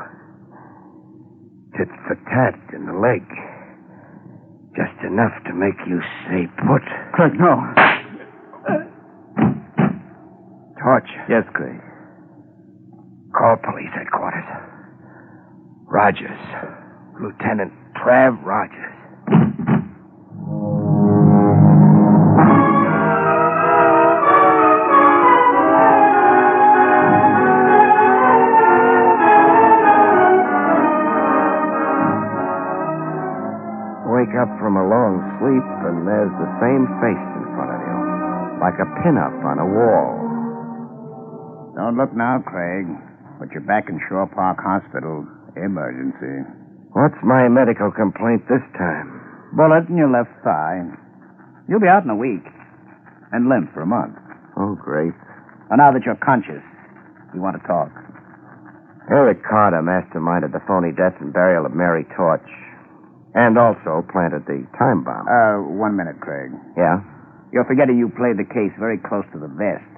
Tit 1.77 1.89
for 2.07 2.15
tat 2.31 2.55
in 2.73 2.85
the 2.85 2.93
leg. 2.93 3.25
Just 4.77 4.95
enough 5.03 5.33
to 5.45 5.53
make 5.53 5.75
you 5.85 5.99
stay 6.23 6.47
put. 6.63 6.81
Craig, 7.13 7.33
no. 7.35 7.59
Torch. 10.81 11.09
Yes, 11.27 11.43
Craig. 11.53 11.81
Call 13.35 13.57
police 13.57 13.91
headquarters. 13.93 14.47
Rogers. 15.85 16.39
Lieutenant 17.19 17.73
Trav 17.97 18.41
Rogers. 18.45 19.02
Wake 34.33 34.49
up 34.49 34.57
from 34.57 34.81
a 34.81 34.89
long 34.89 35.21
sleep, 35.37 35.61
and 35.85 36.09
there's 36.09 36.33
the 36.41 36.49
same 36.57 36.89
face 36.97 37.27
in 37.37 37.45
front 37.53 37.69
of 37.69 37.81
you, 37.85 37.97
like 38.65 38.73
a 38.81 38.89
pinup 39.05 39.37
on 39.45 39.61
a 39.61 39.69
wall. 39.77 40.09
Don't 41.77 41.93
look 42.01 42.17
now, 42.17 42.41
Craig. 42.41 42.89
But 43.37 43.53
you're 43.53 43.61
back 43.61 43.93
in 43.93 44.01
Shore 44.09 44.25
Park 44.33 44.57
Hospital. 44.57 45.29
Emergency. 45.53 46.49
What's 46.97 47.21
my 47.21 47.45
medical 47.45 47.93
complaint 47.93 48.41
this 48.49 48.65
time? 48.73 49.21
Bullet 49.53 49.85
in 49.85 50.01
your 50.01 50.09
left 50.09 50.33
thigh. 50.41 50.81
You'll 51.69 51.85
be 51.85 51.93
out 51.93 52.01
in 52.01 52.09
a 52.09 52.17
week. 52.17 52.49
And 53.37 53.53
limp 53.53 53.69
for 53.69 53.85
a 53.85 53.85
month. 53.85 54.17
Oh, 54.57 54.73
great. 54.73 55.13
And 55.69 55.77
now 55.77 55.93
that 55.93 56.09
you're 56.09 56.17
conscious, 56.25 56.65
you 57.37 57.41
want 57.41 57.61
to 57.61 57.67
talk. 57.69 57.93
Eric 59.13 59.45
Carter 59.45 59.85
masterminded 59.85 60.57
the 60.57 60.65
phony 60.65 60.89
death 60.89 61.21
and 61.21 61.29
burial 61.29 61.69
of 61.69 61.77
Mary 61.77 62.09
Torch. 62.17 62.49
And 63.33 63.57
also 63.57 64.05
planted 64.13 64.45
the 64.45 64.61
time 64.77 65.01
bomb. 65.01 65.25
Uh, 65.25 65.65
one 65.73 65.97
minute, 65.97 66.21
Craig. 66.21 66.53
Yeah? 66.77 67.01
You're 67.49 67.65
forgetting 67.65 67.97
you 67.97 68.09
played 68.13 68.37
the 68.37 68.49
case 68.49 68.73
very 68.77 69.01
close 69.01 69.25
to 69.33 69.41
the 69.41 69.49
vest. 69.49 69.89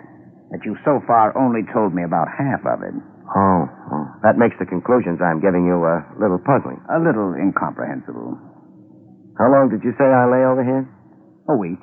That 0.51 0.63
you 0.63 0.79
so 0.87 1.03
far 1.07 1.35
only 1.35 1.67
told 1.75 1.91
me 1.91 2.03
about 2.03 2.31
half 2.31 2.63
of 2.63 2.79
it. 2.83 2.95
Oh, 3.27 3.63
oh. 3.67 4.05
That 4.23 4.37
makes 4.37 4.55
the 4.55 4.69
conclusions 4.69 5.19
I'm 5.19 5.41
giving 5.41 5.65
you 5.65 5.83
a 5.83 6.05
little 6.15 6.39
puzzling. 6.39 6.79
A 6.87 7.01
little 7.01 7.33
incomprehensible. 7.35 8.37
How 9.35 9.51
long 9.51 9.67
did 9.67 9.83
you 9.83 9.91
say 9.99 10.07
I 10.07 10.29
lay 10.31 10.43
over 10.47 10.63
here? 10.63 10.85
A 11.51 11.55
week. 11.57 11.81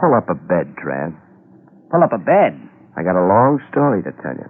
Pull 0.00 0.16
up 0.16 0.26
a 0.32 0.34
bed, 0.34 0.74
Trav. 0.80 1.14
Pull 1.92 2.02
up 2.02 2.10
a 2.10 2.18
bed. 2.18 2.58
I 2.98 3.06
got 3.06 3.14
a 3.14 3.26
long 3.28 3.62
story 3.70 4.02
to 4.02 4.12
tell 4.18 4.34
you. 4.34 4.48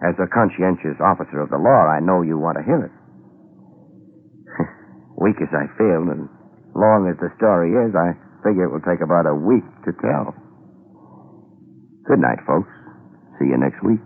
As 0.00 0.16
a 0.20 0.28
conscientious 0.30 0.96
officer 1.00 1.40
of 1.40 1.50
the 1.50 1.60
law, 1.60 1.88
I 1.88 2.00
know 2.00 2.22
you 2.22 2.38
want 2.38 2.56
to 2.56 2.64
hear 2.64 2.84
it. 2.88 2.94
Weak 5.26 5.42
as 5.42 5.50
I 5.50 5.66
feel, 5.76 6.06
and 6.14 6.28
long 6.78 7.10
as 7.10 7.18
the 7.18 7.34
story 7.36 7.74
is, 7.74 7.90
I 7.98 8.14
figure 8.46 8.62
it 8.62 8.70
will 8.70 8.86
take 8.86 9.02
about 9.02 9.26
a 9.26 9.34
week 9.34 9.66
to 9.82 9.90
tell. 9.98 10.30
Good 12.06 12.22
night, 12.22 12.38
folks. 12.46 12.70
See 13.40 13.50
you 13.50 13.58
next 13.58 13.82
week. 13.82 13.98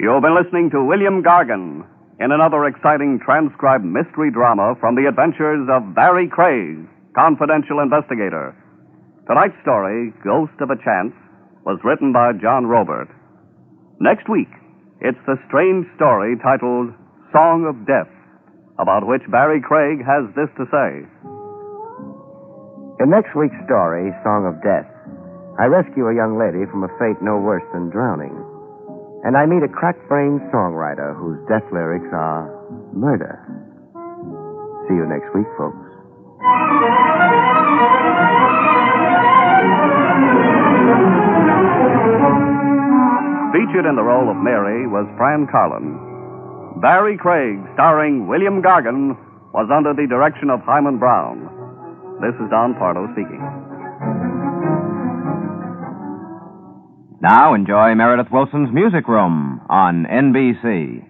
You've 0.00 0.22
been 0.22 0.34
listening 0.40 0.70
to 0.70 0.82
William 0.82 1.22
Gargan 1.22 1.84
in 2.20 2.32
another 2.32 2.68
exciting 2.68 3.18
transcribed 3.24 3.84
mystery 3.84 4.28
drama 4.30 4.76
from 4.76 4.92
the 4.92 5.08
adventures 5.08 5.64
of 5.72 5.96
Barrie 5.96 6.28
Craig, 6.28 6.84
confidential 7.16 7.80
investigator. 7.80 8.52
Tonight's 9.24 9.56
story, 9.64 10.12
Ghost 10.20 10.52
of 10.60 10.68
a 10.68 10.76
Chance, 10.76 11.16
was 11.64 11.80
written 11.80 12.12
by 12.12 12.36
John 12.36 12.68
Roeburt. 12.68 13.08
Next 14.04 14.28
week, 14.28 14.52
it's 15.00 15.20
the 15.24 15.40
strange 15.48 15.88
story 15.96 16.36
titled 16.44 16.92
Song 17.32 17.64
of 17.64 17.88
Death, 17.88 18.12
about 18.76 19.08
which 19.08 19.24
Barrie 19.32 19.64
Craig 19.64 20.04
has 20.04 20.28
this 20.36 20.52
to 20.60 20.68
say. 20.68 21.08
In 23.00 23.08
next 23.08 23.32
week's 23.32 23.56
story, 23.64 24.12
Song 24.20 24.44
of 24.44 24.60
Death, 24.60 24.88
I 25.56 25.72
rescue 25.72 26.04
a 26.04 26.16
young 26.16 26.36
lady 26.36 26.68
from 26.68 26.84
a 26.84 26.92
fate 27.00 27.20
no 27.24 27.40
worse 27.40 27.64
than 27.72 27.88
drowning. 27.88 28.36
And 29.22 29.36
I 29.36 29.44
meet 29.44 29.62
a 29.62 29.68
crack-brained 29.68 30.40
songwriter 30.48 31.12
whose 31.14 31.36
death 31.46 31.64
lyrics 31.72 32.08
are 32.12 32.48
murder. 32.96 33.36
See 34.88 34.96
you 34.96 35.04
next 35.04 35.28
week, 35.36 35.46
folks. 35.60 35.76
Featured 43.52 43.84
in 43.84 43.94
the 43.94 44.02
role 44.02 44.30
of 44.30 44.36
Mary 44.40 44.86
was 44.88 45.04
Fran 45.18 45.46
Carlon. 45.52 46.80
Barrie 46.80 47.18
Craig, 47.18 47.60
starring 47.74 48.26
William 48.26 48.62
Gargan, 48.62 49.18
was 49.52 49.68
under 49.68 49.92
the 49.92 50.08
direction 50.08 50.48
of 50.48 50.60
Himan 50.64 50.98
Brown. 50.98 51.44
This 52.22 52.32
is 52.40 52.48
Don 52.48 52.72
Pardo 52.74 53.04
speaking. 53.12 53.59
Now 57.22 57.52
enjoy 57.52 57.94
Meredith 57.94 58.32
Willson's 58.32 58.72
Music 58.72 59.06
Room 59.06 59.60
on 59.68 60.06
NBC. 60.06 61.04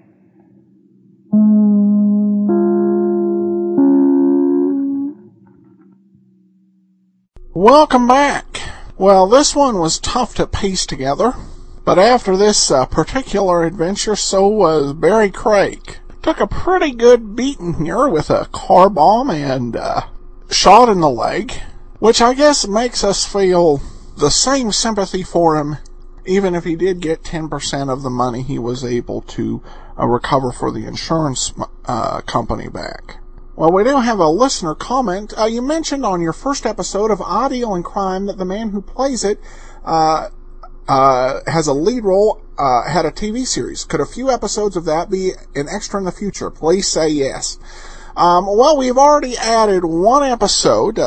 Welcome 7.55 8.09
back. 8.09 8.61
Well, 8.99 9.29
this 9.29 9.55
one 9.55 9.79
was 9.79 10.01
tough 10.01 10.35
to 10.35 10.49
piece 10.49 10.85
together, 10.85 11.35
but 11.85 12.01
after 12.01 12.37
this 12.37 12.73
uh, 12.73 12.87
particular 12.87 13.63
adventure, 13.63 14.17
so 14.17 14.49
was 14.49 14.95
Barrie 14.95 15.31
Craig. 15.31 15.99
Took 16.23 16.41
a 16.41 16.49
pretty 16.49 16.91
good 16.91 17.37
beating 17.37 17.85
here 17.85 18.09
with 18.09 18.31
a 18.31 18.49
car 18.51 18.91
bomb 18.91 19.31
and 19.31 19.77
uh, 19.77 20.01
shot 20.51 20.89
in 20.89 20.99
the 20.99 21.09
leg, 21.09 21.53
which 22.01 22.21
I 22.21 22.35
guess 22.35 22.67
makes 22.67 23.05
us 23.05 23.25
feel 23.25 23.81
the 24.17 24.31
same 24.31 24.73
sympathy 24.73 25.23
for 25.23 25.57
him, 25.57 25.77
even 26.27 26.55
if 26.55 26.65
he 26.65 26.77
did 26.77 27.01
get 27.01 27.23
10% 27.23 27.93
of 27.93 28.03
the 28.03 28.11
money 28.11 28.43
he 28.43 28.59
was 28.59 28.85
able 28.85 29.23
to 29.23 29.63
uh, 29.99 30.07
recover 30.07 30.53
for 30.53 30.71
the 30.71 30.87
insurance 30.87 31.53
uh, 31.87 32.21
company 32.23 32.69
back. 32.69 33.19
Well, 33.57 33.73
we 33.73 33.85
do 33.85 33.99
have 33.99 34.19
a 34.19 34.29
listener 34.29 34.75
comment. 34.75 35.35
Uh, 35.37 35.45
you 35.45 35.61
mentioned 35.61 36.07
on 36.07 36.23
your 36.23 36.33
first 36.33 36.65
episode 36.65 37.11
of 37.11 37.21
Audio 37.21 37.75
and 37.75 37.85
Crime 37.85 38.27
that 38.27 38.39
the 38.39 38.45
man 38.45 38.71
who 38.71 38.81
plays 38.81 39.23
it 39.23 39.39
uh, 39.85 40.29
uh, 40.89 41.41
has 41.47 41.67
a 41.67 41.75
lead 41.75 42.05
role, 42.05 42.41
uh, 42.59 42.89
had 42.89 43.05
a 43.05 43.11
TV 43.11 43.47
series. 43.47 43.85
Could 43.85 44.01
a 44.01 44.07
few 44.07 44.31
episodes 44.31 44.77
of 44.77 44.87
that 44.87 45.11
be 45.11 45.33
an 45.55 45.67
extra 45.69 45.99
in 45.99 46.07
the 46.07 46.13
future? 46.13 46.51
Please 46.51 46.89
say 46.89 47.09
yes. 47.09 47.59
Um, 48.17 48.47
well, 48.47 48.79
we've 48.79 48.99
already 48.99 49.37
added 49.37 49.85
one 49.85 50.23
episode. 50.23 50.99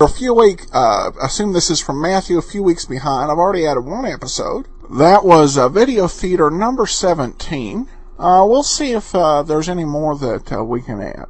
A 0.00 0.06
few 0.06 0.32
week, 0.32 0.66
uh, 0.72 1.10
assume 1.20 1.54
this 1.54 1.70
is 1.70 1.80
from 1.80 2.00
Matthew, 2.00 2.38
a 2.38 2.42
few 2.42 2.62
weeks 2.62 2.84
behind. 2.84 3.32
I've 3.32 3.38
already 3.38 3.66
added 3.66 3.80
one 3.80 4.04
episode. 4.04 4.68
That 4.88 5.24
was 5.24 5.58
uh, 5.58 5.68
Video 5.68 6.06
Theater 6.06 6.52
number 6.52 6.86
17. 6.86 7.88
Uh, 8.16 8.46
we'll 8.48 8.62
see 8.62 8.92
if 8.92 9.12
uh, 9.12 9.42
there's 9.42 9.68
any 9.68 9.84
more 9.84 10.16
that 10.16 10.52
uh, 10.52 10.62
we 10.62 10.82
can 10.82 11.02
add. 11.02 11.26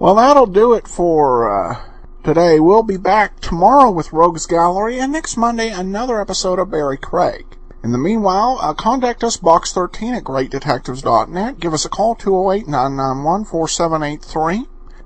Well, 0.00 0.16
that'll 0.16 0.48
do 0.48 0.72
it 0.72 0.88
for 0.88 1.48
uh, 1.48 1.76
today. 2.24 2.58
We'll 2.58 2.82
be 2.82 2.96
back 2.96 3.38
tomorrow 3.38 3.92
with 3.92 4.12
Rogues 4.12 4.46
Gallery, 4.46 4.98
and 4.98 5.12
next 5.12 5.36
Monday, 5.36 5.70
another 5.70 6.20
episode 6.20 6.58
of 6.58 6.72
Barrie 6.72 6.98
Craig. 6.98 7.46
In 7.84 7.92
the 7.92 7.98
meanwhile, 7.98 8.58
uh, 8.60 8.74
contact 8.74 9.22
us 9.22 9.36
box13 9.36 10.16
at 10.16 10.24
greatdetectives.net. 10.24 11.60
Give 11.60 11.72
us 11.72 11.84
a 11.84 11.88
call 11.88 12.16
208-991-4783. 12.16 14.66